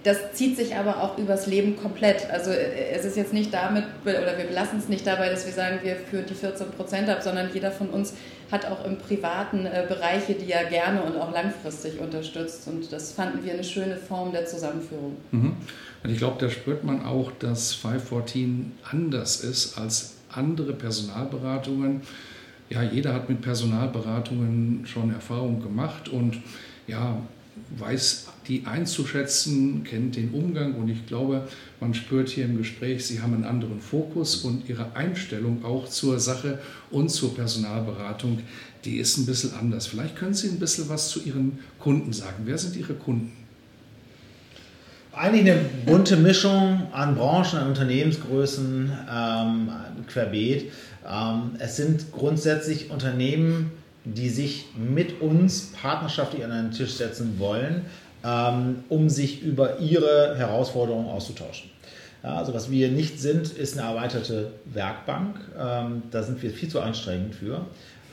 das 0.04 0.34
zieht 0.34 0.58
sich 0.58 0.76
aber 0.76 1.02
auch 1.04 1.18
übers 1.18 1.48
Leben 1.48 1.76
komplett. 1.78 2.30
Also 2.32 2.52
äh, 2.52 2.90
es 2.92 3.06
ist 3.06 3.18
jetzt 3.18 3.34
nicht 3.34 3.54
damit, 3.54 3.84
oder 4.04 4.38
wir 4.38 4.46
belassen 4.46 4.80
es 4.80 4.90
nicht 4.90 5.06
dabei, 5.06 5.30
dass 5.30 5.46
wir 5.46 5.54
sagen, 5.54 5.80
wir 5.84 5.96
führen 5.96 6.26
die 6.28 6.34
14 6.34 6.72
Prozent 6.72 7.10
ab, 7.10 7.22
sondern 7.22 7.50
jeder 7.54 7.72
von 7.72 7.90
uns 7.90 8.14
hat 8.52 8.66
auch 8.66 8.84
im 8.86 8.98
privaten 8.98 9.66
äh, 9.66 9.86
Bereiche, 9.88 10.34
die 10.34 10.52
er 10.52 10.66
gerne 10.66 11.04
und 11.04 11.16
auch 11.18 11.32
langfristig 11.32 12.00
unterstützt. 12.00 12.68
Und 12.68 12.92
das 12.92 13.14
fanden 13.14 13.46
wir 13.46 13.54
eine 13.54 13.64
schöne 13.64 13.96
Form 13.96 14.32
der 14.32 14.46
Zusammenführung. 14.46 15.18
Mhm. 15.32 15.56
Und 16.04 16.10
ich 16.10 16.18
glaube, 16.18 16.38
da 16.40 16.50
spürt 16.50 16.84
man 16.84 17.06
auch, 17.06 17.32
dass 17.40 17.74
514 17.76 18.72
anders 18.92 19.42
ist 19.42 19.78
als 19.78 20.16
andere 20.32 20.74
Personalberatungen. 20.74 22.02
Ja, 22.70 22.82
jeder 22.82 23.14
hat 23.14 23.30
mit 23.30 23.42
Personalberatungen 23.42 24.86
schon 24.86 25.14
Erfahrung 25.14 25.62
gemacht 25.62 26.10
und 26.10 26.42
ja, 26.88 27.18
weiß 27.78 28.28
die 28.48 28.66
einzuschätzen, 28.66 29.84
kennt 29.84 30.16
den 30.16 30.32
Umgang 30.32 30.76
und 30.76 30.90
ich 30.90 31.06
glaube, 31.06 31.48
man 31.80 31.94
spürt 31.94 32.30
hier 32.30 32.46
im 32.46 32.58
Gespräch, 32.58 33.06
Sie 33.06 33.22
haben 33.22 33.34
einen 33.34 33.44
anderen 33.44 33.80
Fokus 33.80 34.38
und 34.38 34.68
Ihre 34.68 34.96
Einstellung 34.96 35.64
auch 35.64 35.88
zur 35.88 36.20
Sache 36.20 36.60
und 36.90 37.10
zur 37.10 37.36
Personalberatung, 37.36 38.40
die 38.84 38.98
ist 38.98 39.18
ein 39.18 39.26
bisschen 39.26 39.54
anders. 39.54 39.88
Vielleicht 39.88 40.16
können 40.16 40.34
Sie 40.34 40.50
ein 40.50 40.60
bisschen 40.60 40.90
was 40.90 41.10
zu 41.10 41.22
Ihren 41.22 41.60
Kunden 41.80 42.14
sagen. 42.14 42.44
Wer 42.46 42.58
sind 42.58 42.76
Ihre 42.76 42.94
Kunden? 42.94 43.32
Eigentlich 45.14 45.52
eine 45.52 45.66
bunte 45.86 46.16
Mischung 46.16 46.88
an 46.94 47.16
Branchen, 47.16 47.60
an 47.60 47.68
Unternehmensgrößen, 47.68 48.92
ähm, 49.14 49.70
querbeet. 50.08 50.72
Ähm, 51.06 51.52
es 51.60 51.76
sind 51.76 52.12
grundsätzlich 52.14 52.90
Unternehmen, 52.90 53.72
die 54.04 54.30
sich 54.30 54.68
mit 54.76 55.22
uns 55.22 55.74
partnerschaftlich 55.74 56.44
an 56.44 56.52
einen 56.52 56.72
Tisch 56.72 56.94
setzen 56.94 57.36
wollen, 57.38 57.86
ähm, 58.24 58.84
um 58.90 59.10
sich 59.10 59.42
über 59.42 59.80
ihre 59.80 60.36
Herausforderungen 60.38 61.08
auszutauschen. 61.08 61.70
Ja, 62.24 62.36
also 62.36 62.54
was 62.54 62.70
wir 62.70 62.90
nicht 62.90 63.20
sind, 63.20 63.52
ist 63.52 63.78
eine 63.78 63.88
erweiterte 63.88 64.52
Werkbank. 64.66 65.38
Ähm, 65.60 66.04
da 66.12 66.22
sind 66.24 66.42
wir 66.42 66.52
viel 66.52 66.70
zu 66.70 66.80
anstrengend 66.80 67.36
für, 67.36 67.66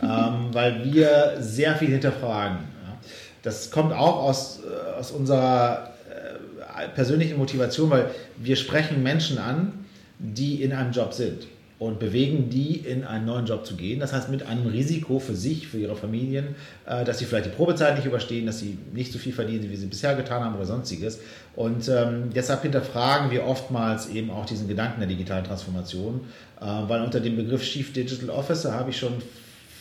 ähm, 0.02 0.48
weil 0.52 0.84
wir 0.84 1.36
sehr 1.40 1.76
viel 1.76 1.88
hinterfragen. 1.88 2.58
Ja. 2.58 2.98
Das 3.42 3.70
kommt 3.70 3.92
auch 3.92 4.22
aus, 4.22 4.60
äh, 4.60 4.98
aus 4.98 5.10
unserer 5.10 5.92
äh, 6.10 6.88
persönlichen 6.88 7.36
Motivation, 7.36 7.90
weil 7.90 8.10
wir 8.38 8.56
sprechen 8.56 9.02
Menschen 9.02 9.38
an, 9.38 9.84
die 10.18 10.62
in 10.62 10.72
einem 10.72 10.92
Job 10.92 11.12
sind 11.12 11.46
und 11.78 12.00
bewegen 12.00 12.50
die, 12.50 12.76
in 12.76 13.04
einen 13.04 13.24
neuen 13.24 13.46
Job 13.46 13.64
zu 13.64 13.76
gehen. 13.76 14.00
Das 14.00 14.12
heißt, 14.12 14.30
mit 14.30 14.44
einem 14.44 14.66
Risiko 14.66 15.20
für 15.20 15.36
sich, 15.36 15.68
für 15.68 15.78
ihre 15.78 15.94
Familien, 15.94 16.56
äh, 16.86 17.04
dass 17.04 17.18
sie 17.18 17.24
vielleicht 17.24 17.46
die 17.46 17.50
Probezeit 17.50 17.96
nicht 17.96 18.06
überstehen, 18.06 18.46
dass 18.46 18.58
sie 18.58 18.76
nicht 18.92 19.12
so 19.12 19.18
viel 19.18 19.32
verdienen, 19.32 19.70
wie 19.70 19.76
sie 19.76 19.86
bisher 19.86 20.16
getan 20.16 20.42
haben 20.42 20.56
oder 20.56 20.64
sonstiges. 20.64 21.20
Und 21.54 21.88
ähm, 21.88 22.30
deshalb 22.34 22.62
hinterfragen 22.62 23.30
wir 23.30 23.46
oftmals 23.46 24.08
eben 24.08 24.30
auch 24.30 24.44
diesen 24.44 24.66
Gedanken 24.66 25.00
der 25.00 25.08
digitalen 25.08 25.44
Transformation, 25.44 26.22
äh, 26.60 26.64
weil 26.64 27.02
unter 27.02 27.20
dem 27.20 27.36
Begriff 27.36 27.62
Chief 27.62 27.92
Digital 27.92 28.30
Officer 28.30 28.72
habe 28.72 28.90
ich 28.90 28.98
schon 28.98 29.12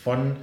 von 0.03 0.35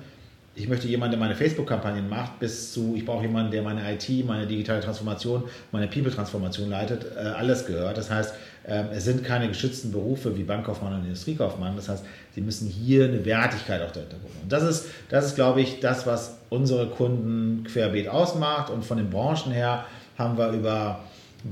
ich 0.56 0.68
möchte 0.68 0.86
jemanden, 0.86 1.12
der 1.12 1.20
meine 1.20 1.34
Facebook-Kampagnen 1.34 2.08
macht, 2.08 2.38
bis 2.38 2.72
zu, 2.72 2.94
ich 2.96 3.04
brauche 3.04 3.22
jemanden, 3.22 3.50
der 3.50 3.62
meine 3.62 3.80
IT, 3.92 4.08
meine 4.24 4.46
digitale 4.46 4.80
Transformation, 4.80 5.42
meine 5.72 5.88
People-Transformation 5.88 6.70
leitet, 6.70 7.06
äh, 7.16 7.20
alles 7.20 7.66
gehört. 7.66 7.98
Das 7.98 8.10
heißt, 8.10 8.34
ähm, 8.66 8.86
es 8.94 9.04
sind 9.04 9.24
keine 9.24 9.48
geschützten 9.48 9.90
Berufe 9.90 10.36
wie 10.36 10.44
Bankkaufmann 10.44 10.94
und 10.94 11.02
Industriekaufmann. 11.02 11.74
Das 11.74 11.88
heißt, 11.88 12.04
sie 12.34 12.40
müssen 12.40 12.68
hier 12.68 13.06
eine 13.06 13.24
Wertigkeit 13.24 13.82
auch 13.82 13.90
dahinter 13.90 14.16
gucken. 14.16 14.36
Und 14.42 14.52
das 14.52 14.62
ist, 14.62 14.86
das 15.08 15.26
ist, 15.26 15.34
glaube 15.34 15.60
ich, 15.60 15.80
das, 15.80 16.06
was 16.06 16.38
unsere 16.50 16.86
Kunden 16.86 17.64
querbeet 17.64 18.08
ausmacht. 18.08 18.70
Und 18.70 18.84
von 18.84 18.98
den 18.98 19.10
Branchen 19.10 19.52
her 19.52 19.84
haben 20.16 20.38
wir 20.38 20.50
über 20.50 21.00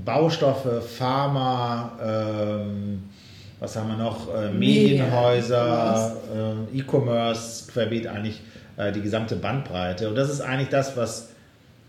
Baustoffe, 0.05 0.81
Pharma, 0.97 1.93
ähm, 2.03 3.03
was 3.59 3.77
haben 3.77 3.89
wir 3.89 3.97
noch, 3.97 4.33
äh, 4.35 4.51
Medienhäuser, 4.51 6.17
äh, 6.73 6.79
E-Commerce, 6.79 7.71
querbeet 7.71 8.07
eigentlich 8.07 8.37
äh, 8.37 8.41
die 8.95 9.03
gesamte 9.03 9.37
Bandbreite. 9.37 10.09
Und 10.09 10.15
das 10.15 10.31
ist 10.31 10.41
eigentlich 10.41 10.71
das, 10.71 10.97
was 10.97 11.33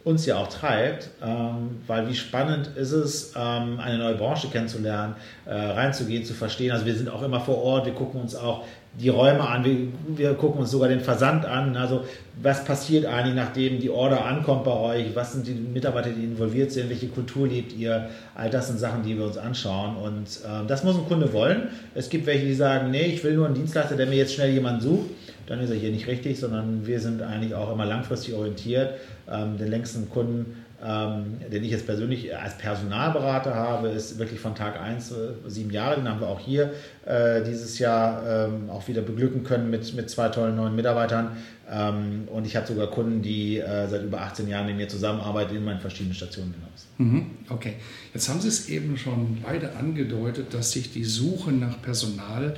uns 0.03 0.25
ja 0.25 0.37
auch 0.37 0.47
treibt, 0.47 1.09
ähm, 1.23 1.77
weil 1.87 2.09
wie 2.09 2.15
spannend 2.15 2.71
ist 2.75 2.91
es, 2.91 3.33
ähm, 3.37 3.79
eine 3.79 3.97
neue 3.97 4.15
Branche 4.15 4.49
kennenzulernen, 4.49 5.15
äh, 5.45 5.53
reinzugehen, 5.53 6.25
zu 6.25 6.33
verstehen. 6.33 6.71
Also 6.71 6.85
wir 6.85 6.95
sind 6.95 7.09
auch 7.09 7.23
immer 7.23 7.39
vor 7.39 7.63
Ort, 7.63 7.85
wir 7.85 7.93
gucken 7.93 8.19
uns 8.19 8.35
auch 8.35 8.65
die 8.99 9.09
Räume 9.09 9.47
an, 9.47 9.63
wir, 9.63 9.87
wir 10.07 10.33
gucken 10.33 10.59
uns 10.59 10.71
sogar 10.71 10.89
den 10.89 10.99
Versand 10.99 11.45
an. 11.45 11.77
Also 11.77 12.03
was 12.41 12.65
passiert 12.65 13.05
eigentlich, 13.05 13.33
nachdem 13.33 13.79
die 13.79 13.89
Order 13.89 14.25
ankommt 14.25 14.65
bei 14.65 14.73
euch? 14.73 15.15
Was 15.15 15.31
sind 15.33 15.47
die 15.47 15.53
Mitarbeiter, 15.53 16.09
die 16.09 16.25
involviert 16.25 16.71
sind? 16.71 16.89
Welche 16.89 17.07
Kultur 17.07 17.47
lebt 17.47 17.73
ihr? 17.73 18.09
All 18.35 18.49
das 18.49 18.67
sind 18.67 18.79
Sachen, 18.79 19.03
die 19.03 19.17
wir 19.17 19.25
uns 19.25 19.37
anschauen. 19.37 19.95
Und 19.95 20.27
äh, 20.43 20.67
das 20.67 20.83
muss 20.83 20.97
ein 20.97 21.05
Kunde 21.07 21.31
wollen. 21.31 21.69
Es 21.95 22.09
gibt 22.09 22.25
welche, 22.25 22.45
die 22.45 22.53
sagen, 22.53 22.91
nee, 22.91 23.05
ich 23.05 23.23
will 23.23 23.35
nur 23.35 23.45
einen 23.45 23.55
Dienstleister, 23.55 23.95
der 23.95 24.05
mir 24.05 24.17
jetzt 24.17 24.33
schnell 24.33 24.51
jemanden 24.51 24.81
sucht 24.81 25.09
dann 25.47 25.59
ist 25.59 25.69
er 25.69 25.75
hier 25.75 25.91
nicht 25.91 26.07
richtig, 26.07 26.39
sondern 26.39 26.85
wir 26.85 26.99
sind 26.99 27.21
eigentlich 27.21 27.53
auch 27.55 27.71
immer 27.71 27.85
langfristig 27.85 28.33
orientiert. 28.33 28.93
Ähm, 29.29 29.57
den 29.57 29.69
längsten 29.69 30.09
Kunden, 30.09 30.57
ähm, 30.83 31.39
den 31.51 31.63
ich 31.63 31.71
jetzt 31.71 31.85
persönlich 31.85 32.35
als 32.35 32.57
Personalberater 32.57 33.53
habe, 33.55 33.89
ist 33.89 34.19
wirklich 34.19 34.39
von 34.39 34.55
Tag 34.55 34.79
1 34.79 35.11
äh, 35.11 35.15
sieben 35.47 35.71
Jahre. 35.71 35.95
Den 35.95 36.09
haben 36.09 36.19
wir 36.19 36.27
auch 36.27 36.39
hier 36.39 36.71
äh, 37.05 37.43
dieses 37.43 37.79
Jahr 37.79 38.47
ähm, 38.47 38.69
auch 38.69 38.87
wieder 38.87 39.01
beglücken 39.01 39.43
können 39.43 39.69
mit, 39.69 39.93
mit 39.95 40.09
zwei 40.09 40.29
tollen 40.29 40.55
neuen 40.55 40.75
Mitarbeitern. 40.75 41.37
Ähm, 41.71 42.27
und 42.31 42.45
ich 42.45 42.55
habe 42.55 42.67
sogar 42.67 42.87
Kunden, 42.87 43.21
die 43.21 43.59
äh, 43.59 43.87
seit 43.87 44.03
über 44.03 44.21
18 44.21 44.47
Jahren 44.47 44.65
mit 44.67 44.77
mir 44.77 44.87
zusammenarbeiten 44.89 45.55
in 45.55 45.63
meinen 45.63 45.79
verschiedenen 45.79 46.15
Stationen 46.15 46.53
hinaus. 46.53 46.87
Mhm, 46.97 47.31
okay, 47.49 47.75
jetzt 48.13 48.29
haben 48.29 48.41
Sie 48.41 48.49
es 48.49 48.69
eben 48.69 48.97
schon 48.97 49.39
beide 49.41 49.75
angedeutet, 49.75 50.53
dass 50.53 50.71
sich 50.71 50.91
die 50.91 51.05
Suche 51.05 51.51
nach 51.51 51.81
Personal 51.81 52.55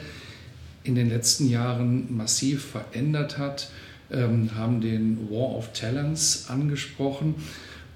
in 0.86 0.96
den 0.96 1.10
letzten 1.10 1.50
Jahren 1.50 2.16
massiv 2.16 2.64
verändert 2.66 3.38
hat, 3.38 3.70
ähm, 4.12 4.56
haben 4.56 4.82
den 4.82 5.30
War 5.30 5.56
of 5.58 5.74
Talents 5.74 6.46
angesprochen. 6.48 7.36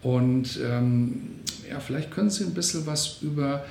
Und 0.01 0.59
ähm, 0.63 1.35
ja, 1.69 1.79
vielleicht 1.79 2.11
können 2.11 2.29
Sie 2.29 2.43
ein 2.43 2.53
bisschen 2.53 2.85
was 2.85 3.21
über 3.21 3.65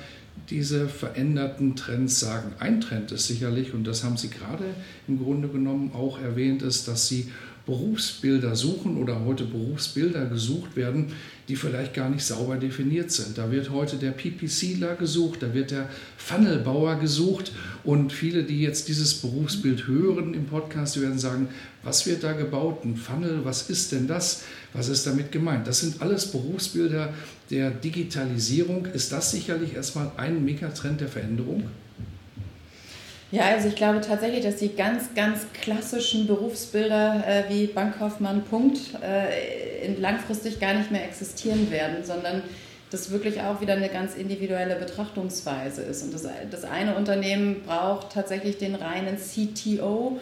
diese 0.49 0.87
veränderten 0.87 1.75
Trends 1.75 2.19
sagen. 2.19 2.53
Ein 2.59 2.81
Trend 2.81 3.11
ist 3.11 3.27
sicherlich, 3.27 3.73
und 3.73 3.85
das 3.85 4.03
haben 4.03 4.17
Sie 4.17 4.29
gerade 4.29 4.65
im 5.07 5.19
Grunde 5.19 5.47
genommen 5.47 5.91
auch 5.93 6.19
erwähnt, 6.19 6.61
ist, 6.61 6.87
dass 6.87 7.07
Sie 7.07 7.31
Berufsbilder 7.69 8.55
suchen 8.55 8.97
oder 8.97 9.23
heute 9.23 9.43
Berufsbilder 9.43 10.25
gesucht 10.25 10.75
werden, 10.75 11.13
die 11.47 11.55
vielleicht 11.55 11.93
gar 11.93 12.09
nicht 12.09 12.23
sauber 12.23 12.57
definiert 12.57 13.11
sind. 13.11 13.37
Da 13.37 13.51
wird 13.51 13.69
heute 13.69 13.97
der 13.97 14.09
PPCler 14.09 14.95
gesucht, 14.95 15.43
da 15.43 15.53
wird 15.53 15.69
der 15.69 15.87
Funnelbauer 16.17 16.95
gesucht 16.95 17.51
und 17.83 18.11
viele, 18.11 18.43
die 18.43 18.61
jetzt 18.61 18.87
dieses 18.87 19.13
Berufsbild 19.13 19.85
hören 19.87 20.33
im 20.33 20.45
Podcast, 20.45 20.99
werden 20.99 21.19
sagen, 21.19 21.47
was 21.83 22.07
wird 22.07 22.23
da 22.23 22.33
gebaut? 22.33 22.83
Ein 22.83 22.95
Funnel, 22.95 23.41
was 23.43 23.69
ist 23.69 23.91
denn 23.91 24.07
das? 24.07 24.43
Was 24.73 24.89
ist 24.89 25.05
damit 25.05 25.31
gemeint? 25.31 25.67
Das 25.67 25.81
sind 25.81 26.01
alles 26.01 26.31
Berufsbilder 26.31 27.13
der 27.51 27.69
Digitalisierung. 27.69 28.87
Ist 28.87 29.11
das 29.11 29.29
sicherlich 29.31 29.75
erstmal 29.75 30.11
ein 30.17 30.43
Megatrend 30.43 31.01
der 31.01 31.07
Veränderung? 31.07 31.65
Ja, 33.31 33.43
also 33.43 33.67
ich 33.67 33.75
glaube 33.75 34.01
tatsächlich, 34.01 34.43
dass 34.43 34.55
die 34.55 34.75
ganz, 34.75 35.13
ganz 35.13 35.45
klassischen 35.61 36.25
Berufsbilder 36.25 37.23
äh, 37.27 37.43
wie 37.49 37.67
Bankkaufmann, 37.67 38.43
Punkt, 38.43 38.79
äh, 39.03 39.93
langfristig 39.99 40.59
gar 40.59 40.73
nicht 40.73 40.89
mehr 40.89 41.05
existieren 41.05 41.69
werden, 41.69 42.03
sondern 42.03 42.41
das 42.89 43.11
wirklich 43.11 43.39
auch 43.41 43.61
wieder 43.61 43.73
eine 43.73 43.89
ganz 43.89 44.15
individuelle 44.15 44.75
Betrachtungsweise 44.75 45.83
ist. 45.83 46.01
Und 46.01 46.11
das, 46.11 46.27
das 46.49 46.63
eine 46.63 46.95
Unternehmen 46.95 47.61
braucht 47.63 48.13
tatsächlich 48.13 48.57
den 48.57 48.73
reinen 48.73 49.17
CTO, 49.17 50.19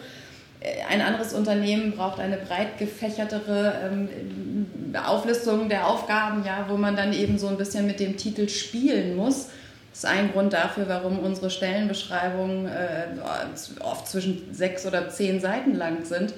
äh, 0.60 0.82
ein 0.90 1.00
anderes 1.00 1.32
Unternehmen 1.32 1.92
braucht 1.92 2.20
eine 2.20 2.36
breit 2.36 2.76
gefächertere 2.78 3.72
ähm, 3.90 4.66
Auflistung 5.06 5.70
der 5.70 5.86
Aufgaben, 5.86 6.44
ja, 6.44 6.66
wo 6.68 6.76
man 6.76 6.94
dann 6.94 7.14
eben 7.14 7.38
so 7.38 7.48
ein 7.48 7.56
bisschen 7.56 7.86
mit 7.86 8.00
dem 8.00 8.18
Titel 8.18 8.50
spielen 8.50 9.16
muss 9.16 9.48
das 10.00 10.08
ist 10.08 10.16
ein 10.16 10.30
Grund 10.30 10.52
dafür, 10.52 10.84
warum 10.86 11.18
unsere 11.18 11.50
Stellenbeschreibungen 11.50 12.66
äh, 12.66 13.08
oft 13.80 14.06
zwischen 14.06 14.54
sechs 14.54 14.86
oder 14.86 15.08
zehn 15.08 15.40
Seiten 15.40 15.74
lang 15.74 16.04
sind, 16.04 16.34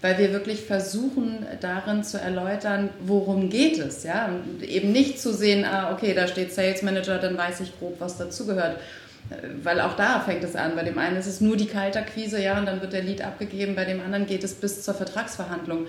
weil 0.00 0.16
wir 0.18 0.32
wirklich 0.32 0.60
versuchen, 0.60 1.44
darin 1.60 2.04
zu 2.04 2.20
erläutern, 2.20 2.90
worum 3.00 3.50
geht 3.50 3.80
es. 3.80 4.04
Ja? 4.04 4.26
Und 4.26 4.62
eben 4.62 4.92
nicht 4.92 5.20
zu 5.20 5.34
sehen, 5.34 5.64
ah, 5.64 5.92
okay, 5.92 6.14
da 6.14 6.28
steht 6.28 6.54
Sales 6.54 6.82
Manager, 6.82 7.18
dann 7.18 7.36
weiß 7.36 7.58
ich 7.62 7.76
grob, 7.80 7.96
was 7.98 8.16
dazugehört. 8.16 8.76
Weil 9.64 9.80
auch 9.80 9.96
da 9.96 10.20
fängt 10.20 10.44
es 10.44 10.54
an. 10.54 10.76
Bei 10.76 10.84
dem 10.84 10.96
einen 10.96 11.16
ist 11.16 11.26
es 11.26 11.40
nur 11.40 11.56
die 11.56 11.66
Kaltakquise, 11.66 12.40
ja, 12.40 12.60
und 12.60 12.66
dann 12.66 12.80
wird 12.80 12.92
der 12.92 13.02
Lead 13.02 13.22
abgegeben. 13.22 13.74
Bei 13.74 13.86
dem 13.86 14.00
anderen 14.00 14.26
geht 14.26 14.44
es 14.44 14.54
bis 14.54 14.82
zur 14.82 14.94
Vertragsverhandlung. 14.94 15.88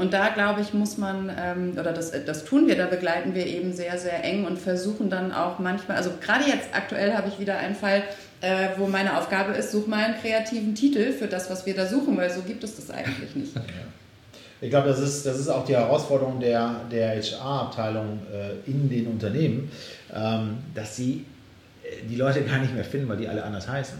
Und 0.00 0.14
da, 0.14 0.30
glaube 0.30 0.62
ich, 0.62 0.72
muss 0.72 0.96
man, 0.96 1.30
ähm, 1.38 1.72
oder 1.78 1.92
das, 1.92 2.12
das 2.24 2.46
tun 2.46 2.66
wir, 2.66 2.76
da 2.76 2.86
begleiten 2.86 3.34
wir 3.34 3.46
eben 3.46 3.74
sehr, 3.74 3.98
sehr 3.98 4.24
eng 4.24 4.46
und 4.46 4.58
versuchen 4.58 5.10
dann 5.10 5.30
auch 5.30 5.58
manchmal, 5.58 5.98
also 5.98 6.10
gerade 6.22 6.44
jetzt 6.46 6.68
aktuell 6.72 7.12
habe 7.12 7.28
ich 7.28 7.38
wieder 7.38 7.58
einen 7.58 7.74
Fall, 7.74 8.02
äh, 8.40 8.68
wo 8.78 8.86
meine 8.86 9.18
Aufgabe 9.18 9.52
ist, 9.52 9.72
such 9.72 9.86
mal 9.86 10.02
einen 10.02 10.14
kreativen 10.14 10.74
Titel 10.74 11.12
für 11.12 11.26
das, 11.26 11.50
was 11.50 11.66
wir 11.66 11.74
da 11.74 11.86
suchen, 11.86 12.16
weil 12.16 12.30
so 12.30 12.40
gibt 12.40 12.64
es 12.64 12.76
das 12.76 12.90
eigentlich 12.90 13.36
nicht. 13.36 13.52
Ich 14.62 14.68
glaube, 14.68 14.88
das 14.88 15.00
ist, 15.00 15.24
das 15.24 15.38
ist 15.38 15.48
auch 15.48 15.64
die 15.64 15.74
Herausforderung 15.74 16.38
der, 16.38 16.82
der 16.92 17.16
HR-Abteilung 17.16 18.20
äh, 18.30 18.70
in 18.70 18.90
den 18.90 19.06
Unternehmen, 19.06 19.72
ähm, 20.14 20.58
dass 20.74 20.96
sie 20.96 21.24
äh, 21.82 22.06
die 22.06 22.16
Leute 22.16 22.42
gar 22.42 22.58
nicht 22.58 22.74
mehr 22.74 22.84
finden, 22.84 23.08
weil 23.08 23.16
die 23.16 23.26
alle 23.26 23.42
anders 23.42 23.66
heißen. 23.66 23.96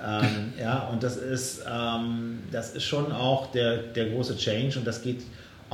Ähm, 0.00 0.52
ja, 0.60 0.88
und 0.92 1.02
das 1.02 1.16
ist, 1.16 1.64
ähm, 1.68 2.44
das 2.52 2.76
ist 2.76 2.84
schon 2.84 3.10
auch 3.10 3.50
der, 3.50 3.78
der 3.78 4.10
große 4.10 4.36
Change 4.36 4.78
und 4.78 4.86
das 4.86 5.02
geht 5.02 5.22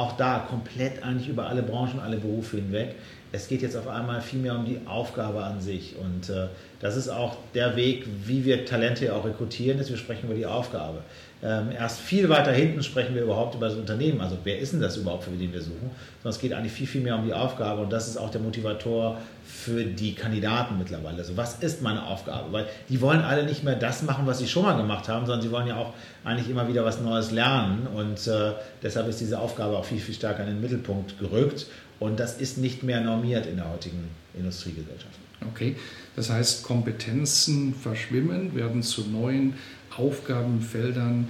auch 0.01 0.17
da 0.17 0.47
komplett 0.49 1.03
eigentlich 1.03 1.29
über 1.29 1.47
alle 1.47 1.63
Branchen, 1.63 2.01
alle 2.01 2.17
Berufe 2.17 2.57
hinweg. 2.57 2.97
Es 3.33 3.47
geht 3.47 3.63
jetzt 3.63 3.77
auf 3.77 3.87
einmal 3.87 4.21
viel 4.21 4.41
mehr 4.41 4.57
um 4.57 4.65
die 4.65 4.81
Aufgabe 4.87 5.43
an 5.43 5.61
sich 5.61 5.95
und 5.97 6.29
äh, 6.29 6.49
das 6.81 6.97
ist 6.97 7.09
auch 7.09 7.37
der 7.55 7.77
Weg, 7.77 8.07
wie 8.25 8.45
wir 8.45 8.65
Talente 8.65 9.15
auch 9.15 9.25
rekrutieren, 9.25 9.79
ist, 9.79 9.91
wir 9.91 9.97
sprechen 9.97 10.27
über 10.27 10.35
die 10.35 10.47
Aufgabe. 10.47 11.03
Ähm, 11.43 11.71
erst 11.73 12.01
viel 12.01 12.29
weiter 12.29 12.53
hinten 12.53 12.83
sprechen 12.83 13.15
wir 13.15 13.23
überhaupt 13.23 13.55
über 13.55 13.69
das 13.69 13.77
Unternehmen. 13.77 14.21
Also 14.21 14.37
wer 14.45 14.59
ist 14.59 14.75
denn 14.75 14.81
das 14.81 14.97
überhaupt, 14.97 15.25
für 15.25 15.31
den 15.31 15.53
wir 15.53 15.63
suchen? 15.63 15.91
Sondern 16.23 16.37
es 16.37 16.39
geht 16.39 16.53
eigentlich 16.53 16.73
viel, 16.73 16.87
viel 16.87 17.01
mehr 17.01 17.17
um 17.17 17.25
die 17.25 17.33
Aufgabe 17.33 17.83
und 17.83 17.91
das 17.91 18.09
ist 18.09 18.19
auch 18.19 18.31
der 18.31 18.43
Motivator 18.43 19.19
für 19.47 19.85
die 19.85 20.15
Kandidaten 20.15 20.77
mittlerweile. 20.77 21.17
Also 21.19 21.37
was 21.37 21.61
ist 21.61 21.81
meine 21.81 22.05
Aufgabe? 22.05 22.53
Weil 22.53 22.67
die 22.89 23.01
wollen 23.01 23.21
alle 23.21 23.45
nicht 23.45 23.65
mehr 23.65 23.75
das 23.75 24.03
machen, 24.03 24.27
was 24.27 24.39
sie 24.39 24.49
schon 24.49 24.65
mal 24.65 24.77
gemacht 24.77 25.09
haben, 25.09 25.25
sondern 25.25 25.41
sie 25.41 25.51
wollen 25.51 25.67
ja 25.67 25.77
auch 25.77 25.95
eigentlich 26.25 26.51
immer 26.51 26.69
wieder 26.69 26.85
was 26.85 27.01
Neues 27.01 27.31
lernen 27.31 27.87
und 27.95 28.27
äh, 28.27 28.53
deshalb 28.83 29.09
ist 29.09 29.21
diese 29.21 29.39
Aufgabe 29.39 29.79
auch 29.79 29.85
viel, 29.85 29.99
viel 29.99 30.15
stärker 30.15 30.43
in 30.43 30.49
den 30.49 30.61
Mittelpunkt 30.61 31.19
gerückt 31.19 31.67
und 32.01 32.19
das 32.19 32.41
ist 32.41 32.59
nicht 32.59 32.83
mehr 32.83 33.01
normiert 33.01 33.47
in 33.47 33.57
der 33.57 33.71
heutigen 33.71 34.09
Industriegesellschaft. 34.35 35.19
Okay, 35.53 35.77
das 36.17 36.31
heißt, 36.31 36.65
Kompetenzen 36.65 37.75
verschwimmen, 37.75 38.55
werden 38.55 38.83
zu 38.83 39.07
neuen 39.07 39.55
Aufgabenfeldern 39.97 41.29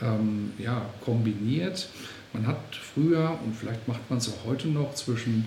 ähm, 0.00 0.52
ja, 0.58 0.86
kombiniert. 1.04 1.88
Man 2.32 2.46
hat 2.46 2.60
früher, 2.74 3.38
und 3.44 3.54
vielleicht 3.54 3.86
macht 3.86 4.08
man 4.08 4.18
es 4.18 4.28
auch 4.28 4.46
heute 4.46 4.68
noch, 4.68 4.94
zwischen 4.94 5.46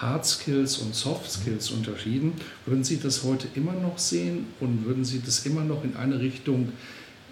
Hard 0.00 0.26
Skills 0.26 0.78
und 0.78 0.94
Soft 0.94 1.30
Skills 1.30 1.70
unterschieden. 1.70 2.34
Würden 2.66 2.84
Sie 2.84 3.00
das 3.00 3.24
heute 3.24 3.48
immer 3.54 3.72
noch 3.72 3.98
sehen 3.98 4.46
und 4.60 4.84
würden 4.84 5.04
Sie 5.04 5.22
das 5.24 5.46
immer 5.46 5.64
noch 5.64 5.84
in 5.84 5.96
eine 5.96 6.20
Richtung 6.20 6.72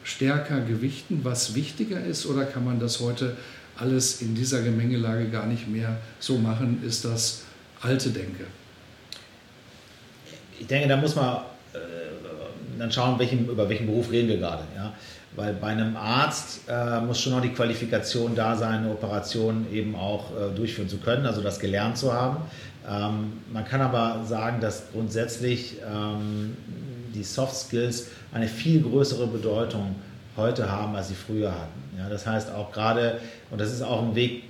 stärker 0.02 0.60
gewichten, 0.60 1.20
was 1.22 1.54
wichtiger 1.54 2.04
ist, 2.04 2.26
oder 2.26 2.44
kann 2.44 2.64
man 2.64 2.78
das 2.80 3.00
heute 3.00 3.36
alles 3.78 4.22
in 4.22 4.34
dieser 4.34 4.62
Gemengelage 4.62 5.28
gar 5.28 5.46
nicht 5.46 5.68
mehr 5.68 5.96
so 6.18 6.38
machen? 6.38 6.82
Ist 6.86 7.04
das 7.04 7.42
alte 7.80 8.10
Denke? 8.10 8.44
Ich 10.58 10.66
denke, 10.66 10.88
da 10.88 10.96
muss 10.96 11.16
man 11.16 11.38
äh, 11.72 11.78
dann 12.78 12.90
schauen, 12.90 13.18
welchen, 13.18 13.48
über 13.48 13.68
welchen 13.68 13.86
Beruf 13.86 14.10
reden 14.10 14.28
wir 14.28 14.38
gerade. 14.38 14.62
Ja? 14.76 14.92
Weil 15.36 15.54
bei 15.54 15.68
einem 15.68 15.96
Arzt 15.96 16.60
äh, 16.68 17.00
muss 17.00 17.20
schon 17.20 17.32
noch 17.32 17.42
die 17.42 17.50
Qualifikation 17.50 18.34
da 18.34 18.56
sein, 18.56 18.84
eine 18.84 18.90
Operation 18.90 19.66
eben 19.72 19.96
auch 19.96 20.30
äh, 20.30 20.54
durchführen 20.54 20.88
zu 20.88 20.98
können, 20.98 21.26
also 21.26 21.42
das 21.42 21.58
gelernt 21.58 21.98
zu 21.98 22.12
haben. 22.12 22.36
Ähm, 22.88 23.32
man 23.52 23.64
kann 23.64 23.80
aber 23.80 24.24
sagen, 24.24 24.60
dass 24.60 24.84
grundsätzlich 24.92 25.76
ähm, 25.84 26.56
die 27.14 27.24
Soft 27.24 27.56
Skills 27.56 28.08
eine 28.32 28.46
viel 28.46 28.82
größere 28.82 29.26
Bedeutung 29.26 29.96
heute 30.36 30.70
haben, 30.70 30.94
als 30.96 31.08
sie 31.08 31.14
früher 31.14 31.52
hatten. 31.52 31.98
Ja, 31.98 32.08
das 32.08 32.26
heißt 32.26 32.52
auch 32.52 32.72
gerade, 32.72 33.20
und 33.50 33.60
das 33.60 33.72
ist 33.72 33.82
auch 33.82 34.02
ein 34.02 34.14
Weg, 34.14 34.44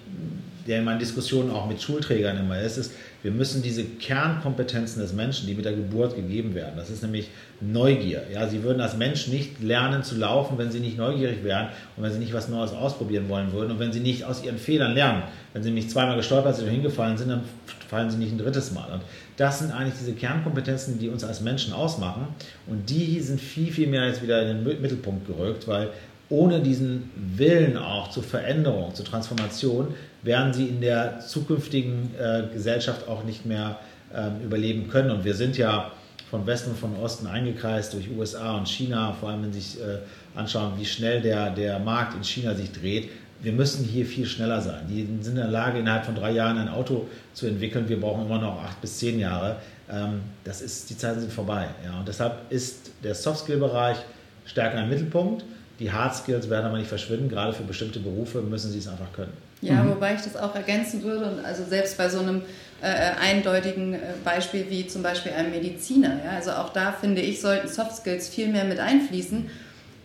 der 0.67 0.79
in 0.79 0.85
meinen 0.85 0.99
Diskussionen 0.99 1.50
auch 1.50 1.67
mit 1.67 1.83
Schulträgern 1.83 2.38
immer 2.38 2.59
ist, 2.61 2.79
ist, 2.79 2.93
wir 3.23 3.31
müssen 3.31 3.62
diese 3.62 3.85
Kernkompetenzen 3.85 5.00
des 5.00 5.12
Menschen, 5.12 5.47
die 5.47 5.55
mit 5.55 5.64
der 5.64 5.73
Geburt 5.73 6.14
gegeben 6.14 6.55
werden, 6.55 6.75
das 6.76 6.91
ist 6.91 7.03
nämlich 7.03 7.29
Neugier. 7.61 8.23
Ja, 8.33 8.47
sie 8.49 8.62
würden 8.62 8.81
als 8.81 8.97
Mensch 8.97 9.29
nicht 9.29 9.62
lernen 9.62 10.03
zu 10.03 10.17
laufen, 10.17 10.59
wenn 10.59 10.71
sie 10.71 10.81
nicht 10.81 10.99
neugierig 10.99 11.43
wären 11.45 11.69
und 11.97 12.03
wenn 12.03 12.12
sie 12.12 12.19
nicht 12.19 12.35
was 12.35 12.49
Neues 12.49 12.73
ausprobieren 12.73 13.29
wollen 13.29 13.53
würden 13.53 13.73
und 13.73 13.79
wenn 13.79 13.93
sie 13.93 14.00
nicht 14.00 14.25
aus 14.25 14.45
ihren 14.45 14.59
Fehlern 14.59 14.93
lernen. 14.93 15.23
Wenn 15.53 15.62
sie 15.62 15.71
nämlich 15.71 15.88
zweimal 15.88 16.17
gestolpert 16.17 16.57
sind 16.57 16.67
und 16.67 16.73
hingefallen 16.73 17.17
sind, 17.17 17.31
dann 17.31 17.43
fallen 17.88 18.11
sie 18.11 18.19
nicht 18.19 18.33
ein 18.33 18.38
drittes 18.38 18.73
Mal. 18.73 18.91
Und 18.93 19.03
das 19.37 19.59
sind 19.59 19.73
eigentlich 19.73 19.95
diese 19.99 20.12
Kernkompetenzen, 20.12 20.99
die 20.99 21.09
uns 21.09 21.25
als 21.25 21.41
Menschen 21.41 21.73
ausmachen. 21.73 22.29
Und 22.67 22.88
die 22.88 23.21
sind 23.21 23.41
viel, 23.41 23.73
viel 23.73 23.88
mehr 23.88 24.07
jetzt 24.07 24.23
wieder 24.23 24.43
in 24.43 24.64
den 24.64 24.81
Mittelpunkt 24.81 25.26
gerückt, 25.26 25.67
weil 25.67 25.91
ohne 26.29 26.61
diesen 26.61 27.11
Willen 27.17 27.76
auch 27.76 28.11
zur 28.11 28.23
Veränderung, 28.23 28.95
zur 28.95 29.05
Transformation, 29.05 29.95
werden 30.23 30.53
sie 30.53 30.67
in 30.67 30.81
der 30.81 31.21
zukünftigen 31.21 32.11
äh, 32.19 32.45
Gesellschaft 32.53 33.09
auch 33.09 33.25
nicht 33.25 33.45
mehr 33.45 33.79
ähm, 34.14 34.41
überleben 34.43 34.88
können. 34.88 35.11
Und 35.11 35.25
wir 35.25 35.35
sind 35.35 35.59
ja 35.59 35.91
von 36.31 36.47
Westen 36.47 36.71
und 36.71 36.79
von 36.79 36.97
Osten 36.97 37.26
eingekreist 37.26 37.93
durch 37.93 38.11
USA 38.11 38.57
und 38.57 38.69
China, 38.69 39.12
vor 39.19 39.29
allem 39.29 39.45
wenn 39.45 39.53
Sie 39.53 39.61
sich 39.61 39.81
äh, 39.81 39.99
anschauen, 40.35 40.73
wie 40.79 40.85
schnell 40.85 41.21
der, 41.21 41.50
der 41.50 41.79
Markt 41.79 42.14
in 42.14 42.25
China 42.25 42.55
sich 42.55 42.73
dreht. 42.73 43.11
Wir 43.45 43.53
müssen 43.53 43.85
hier 43.85 44.07
viel 44.07 44.27
schneller 44.27 44.61
sein. 44.61 44.87
Die 44.89 45.03
sind 45.23 45.33
in 45.33 45.37
der 45.37 45.49
Lage, 45.49 45.79
innerhalb 45.79 46.07
von 46.07 46.15
drei 46.15 46.33
Jahren 46.33 46.57
ein 46.57 46.69
Auto 46.69 47.07
zu 47.35 47.47
entwickeln. 47.47 47.89
Wir 47.89 48.01
brauchen 48.01 48.25
immer 48.25 48.39
noch 48.39 48.63
acht 48.65 48.81
bis 48.81 48.99
zehn 48.99 49.19
Jahre. 49.21 49.57
Ähm, 49.91 50.23
das 50.45 50.63
ist, 50.63 50.89
die 50.89 50.97
Zeiten 50.97 51.21
sind 51.21 51.33
vorbei. 51.33 51.69
Ja. 51.85 51.99
Und 51.99 52.09
deshalb 52.09 52.51
ist 52.51 52.90
der 53.03 53.14
Soft-Skill-Bereich 53.14 53.99
stärker 54.47 54.83
im 54.83 54.88
Mittelpunkt. 54.88 55.45
Die 55.79 55.92
Hard 55.92 56.14
Skills 56.14 56.49
werden 56.49 56.64
aber 56.64 56.79
nicht 56.79 56.88
verschwinden. 56.88 57.29
Gerade 57.29 57.53
für 57.53 57.64
bestimmte 57.64 58.01
Berufe 58.01 58.40
müssen 58.40 58.71
sie 58.71 58.79
es 58.79 58.88
einfach 58.88 59.12
können. 59.12 59.33
Ja, 59.61 59.83
mhm. 59.83 59.90
wobei 59.90 60.14
ich 60.14 60.23
das 60.23 60.37
auch 60.37 60.55
ergänzen 60.55 61.03
würde. 61.03 61.27
Und 61.27 61.45
also 61.45 61.64
selbst 61.64 61.99
bei 61.99 62.09
so 62.09 62.21
einem 62.21 62.42
äh, 62.81 62.87
eindeutigen 63.21 63.95
äh, 63.95 63.99
Beispiel 64.25 64.66
wie 64.71 64.87
zum 64.87 65.03
Beispiel 65.03 65.33
einem 65.33 65.51
Mediziner. 65.51 66.21
Ja, 66.25 66.31
also 66.37 66.53
auch 66.53 66.73
da 66.73 66.92
finde 66.92 67.21
ich, 67.21 67.40
sollten 67.40 67.68
Soft 67.68 67.97
Skills 67.97 68.29
viel 68.29 68.49
mehr 68.49 68.64
mit 68.64 68.79
einfließen. 68.79 69.51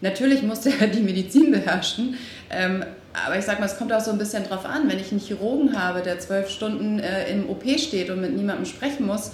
Natürlich 0.02 0.44
muss 0.44 0.62
der 0.62 0.88
die 0.94 1.02
Medizin 1.02 1.52
beherrschen. 1.52 2.16
Ähm, 2.50 2.84
aber 3.26 3.38
ich 3.38 3.46
sage 3.46 3.60
mal, 3.60 3.66
es 3.66 3.78
kommt 3.78 3.94
auch 3.94 4.02
so 4.02 4.12
ein 4.12 4.18
bisschen 4.18 4.44
drauf 4.44 4.66
an. 4.66 4.90
Wenn 4.90 5.00
ich 5.00 5.12
einen 5.12 5.20
Chirurgen 5.22 5.80
habe, 5.80 6.02
der 6.02 6.20
zwölf 6.20 6.50
Stunden 6.50 7.00
äh, 7.00 7.32
im 7.32 7.50
OP 7.50 7.64
steht 7.80 8.10
und 8.10 8.22
mit 8.22 8.36
niemandem 8.36 8.66
sprechen 8.66 9.06
muss, 9.06 9.32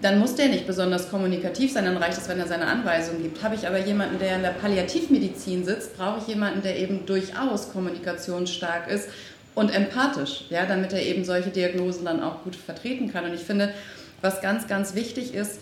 dann 0.00 0.18
muss 0.18 0.34
der 0.34 0.48
nicht 0.48 0.66
besonders 0.66 1.08
kommunikativ 1.08 1.72
sein, 1.72 1.84
dann 1.84 1.96
reicht 1.96 2.18
es, 2.18 2.28
wenn 2.28 2.40
er 2.40 2.48
seine 2.48 2.66
Anweisungen 2.66 3.22
gibt. 3.22 3.42
Habe 3.42 3.54
ich 3.54 3.66
aber 3.66 3.78
jemanden, 3.78 4.18
der 4.18 4.36
in 4.36 4.42
der 4.42 4.50
Palliativmedizin 4.50 5.64
sitzt, 5.64 5.96
brauche 5.96 6.18
ich 6.20 6.26
jemanden, 6.26 6.62
der 6.62 6.76
eben 6.78 7.06
durchaus 7.06 7.72
kommunikationsstark 7.72 8.88
ist 8.88 9.08
und 9.54 9.74
empathisch, 9.74 10.46
ja, 10.50 10.66
damit 10.66 10.92
er 10.92 11.02
eben 11.02 11.24
solche 11.24 11.50
Diagnosen 11.50 12.04
dann 12.04 12.22
auch 12.22 12.42
gut 12.42 12.56
vertreten 12.56 13.12
kann. 13.12 13.24
Und 13.24 13.34
ich 13.34 13.42
finde, 13.42 13.72
was 14.20 14.40
ganz, 14.40 14.66
ganz 14.66 14.94
wichtig 14.94 15.34
ist, 15.34 15.60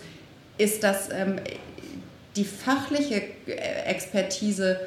ist, 0.57 0.83
dass 0.83 1.09
ähm, 1.11 1.39
die 2.35 2.45
fachliche 2.45 3.21
Expertise 3.85 4.79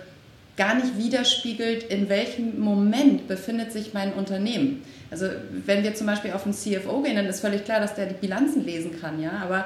gar 0.61 0.75
nicht 0.75 0.99
widerspiegelt, 0.99 1.85
in 1.85 2.11
welchem 2.11 2.61
Moment 2.61 3.27
befindet 3.29 3.73
sich 3.73 3.95
mein 3.95 4.13
Unternehmen. 4.13 4.83
Also 5.11 5.27
wenn 5.65 5.83
wir 5.83 5.95
zum 5.95 6.07
Beispiel 6.07 6.33
auf 6.33 6.45
einen 6.45 6.53
CFO 6.53 7.01
gehen, 7.01 7.17
dann 7.17 7.25
ist 7.25 7.41
völlig 7.41 7.65
klar, 7.65 7.81
dass 7.81 7.95
der 7.95 8.05
die 8.05 8.15
Bilanzen 8.15 8.63
lesen 8.63 9.01
kann, 9.01 9.23
ja, 9.23 9.33
aber 9.43 9.65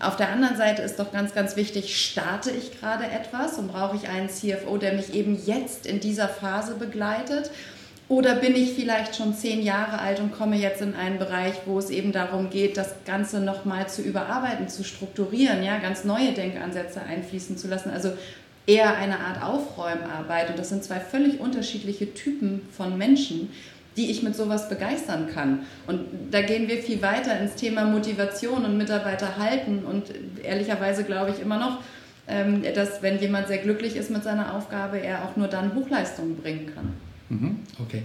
auf 0.00 0.14
der 0.16 0.28
anderen 0.28 0.56
Seite 0.56 0.82
ist 0.82 1.00
doch 1.00 1.10
ganz, 1.10 1.34
ganz 1.34 1.56
wichtig, 1.56 2.00
starte 2.00 2.52
ich 2.52 2.78
gerade 2.78 3.06
etwas 3.06 3.58
und 3.58 3.72
brauche 3.72 3.96
ich 3.96 4.08
einen 4.08 4.28
CFO, 4.28 4.76
der 4.76 4.92
mich 4.92 5.14
eben 5.14 5.36
jetzt 5.44 5.84
in 5.84 5.98
dieser 5.98 6.28
Phase 6.28 6.74
begleitet? 6.74 7.50
Oder 8.08 8.36
bin 8.36 8.54
ich 8.54 8.74
vielleicht 8.74 9.16
schon 9.16 9.34
zehn 9.34 9.62
Jahre 9.62 9.98
alt 9.98 10.20
und 10.20 10.30
komme 10.30 10.56
jetzt 10.56 10.80
in 10.80 10.94
einen 10.94 11.18
Bereich, 11.18 11.54
wo 11.64 11.76
es 11.80 11.90
eben 11.90 12.12
darum 12.12 12.50
geht, 12.50 12.76
das 12.76 12.94
Ganze 13.04 13.40
nochmal 13.40 13.88
zu 13.88 14.00
überarbeiten, 14.00 14.68
zu 14.68 14.84
strukturieren, 14.84 15.64
ja, 15.64 15.78
ganz 15.78 16.04
neue 16.04 16.30
Denkansätze 16.32 17.02
einfließen 17.02 17.58
zu 17.58 17.66
lassen? 17.66 17.90
Also 17.90 18.12
eher 18.66 18.96
eine 18.96 19.20
Art 19.20 19.42
Aufräumarbeit. 19.42 20.50
Und 20.50 20.58
das 20.58 20.68
sind 20.68 20.84
zwei 20.84 21.00
völlig 21.00 21.40
unterschiedliche 21.40 22.12
Typen 22.14 22.62
von 22.72 22.98
Menschen 22.98 23.50
die 23.96 24.10
ich 24.10 24.22
mit 24.22 24.36
sowas 24.36 24.68
begeistern 24.68 25.28
kann. 25.32 25.60
Und 25.86 26.00
da 26.30 26.42
gehen 26.42 26.68
wir 26.68 26.78
viel 26.78 27.00
weiter 27.00 27.38
ins 27.40 27.54
Thema 27.54 27.84
Motivation 27.84 28.64
und 28.64 28.76
Mitarbeiter 28.76 29.38
halten. 29.38 29.84
Und 29.84 30.12
ehrlicherweise 30.42 31.04
glaube 31.04 31.30
ich 31.30 31.40
immer 31.40 31.58
noch, 31.58 31.80
ähm, 32.28 32.62
dass 32.74 33.02
wenn 33.02 33.18
jemand 33.20 33.48
sehr 33.48 33.58
glücklich 33.58 33.96
ist 33.96 34.10
mit 34.10 34.22
seiner 34.22 34.54
Aufgabe, 34.54 34.98
er 34.98 35.24
auch 35.24 35.36
nur 35.36 35.48
dann 35.48 35.74
Hochleistungen 35.74 36.36
bringen 36.36 36.72
kann. 36.74 36.92
Mhm, 37.28 37.60
okay. 37.80 38.02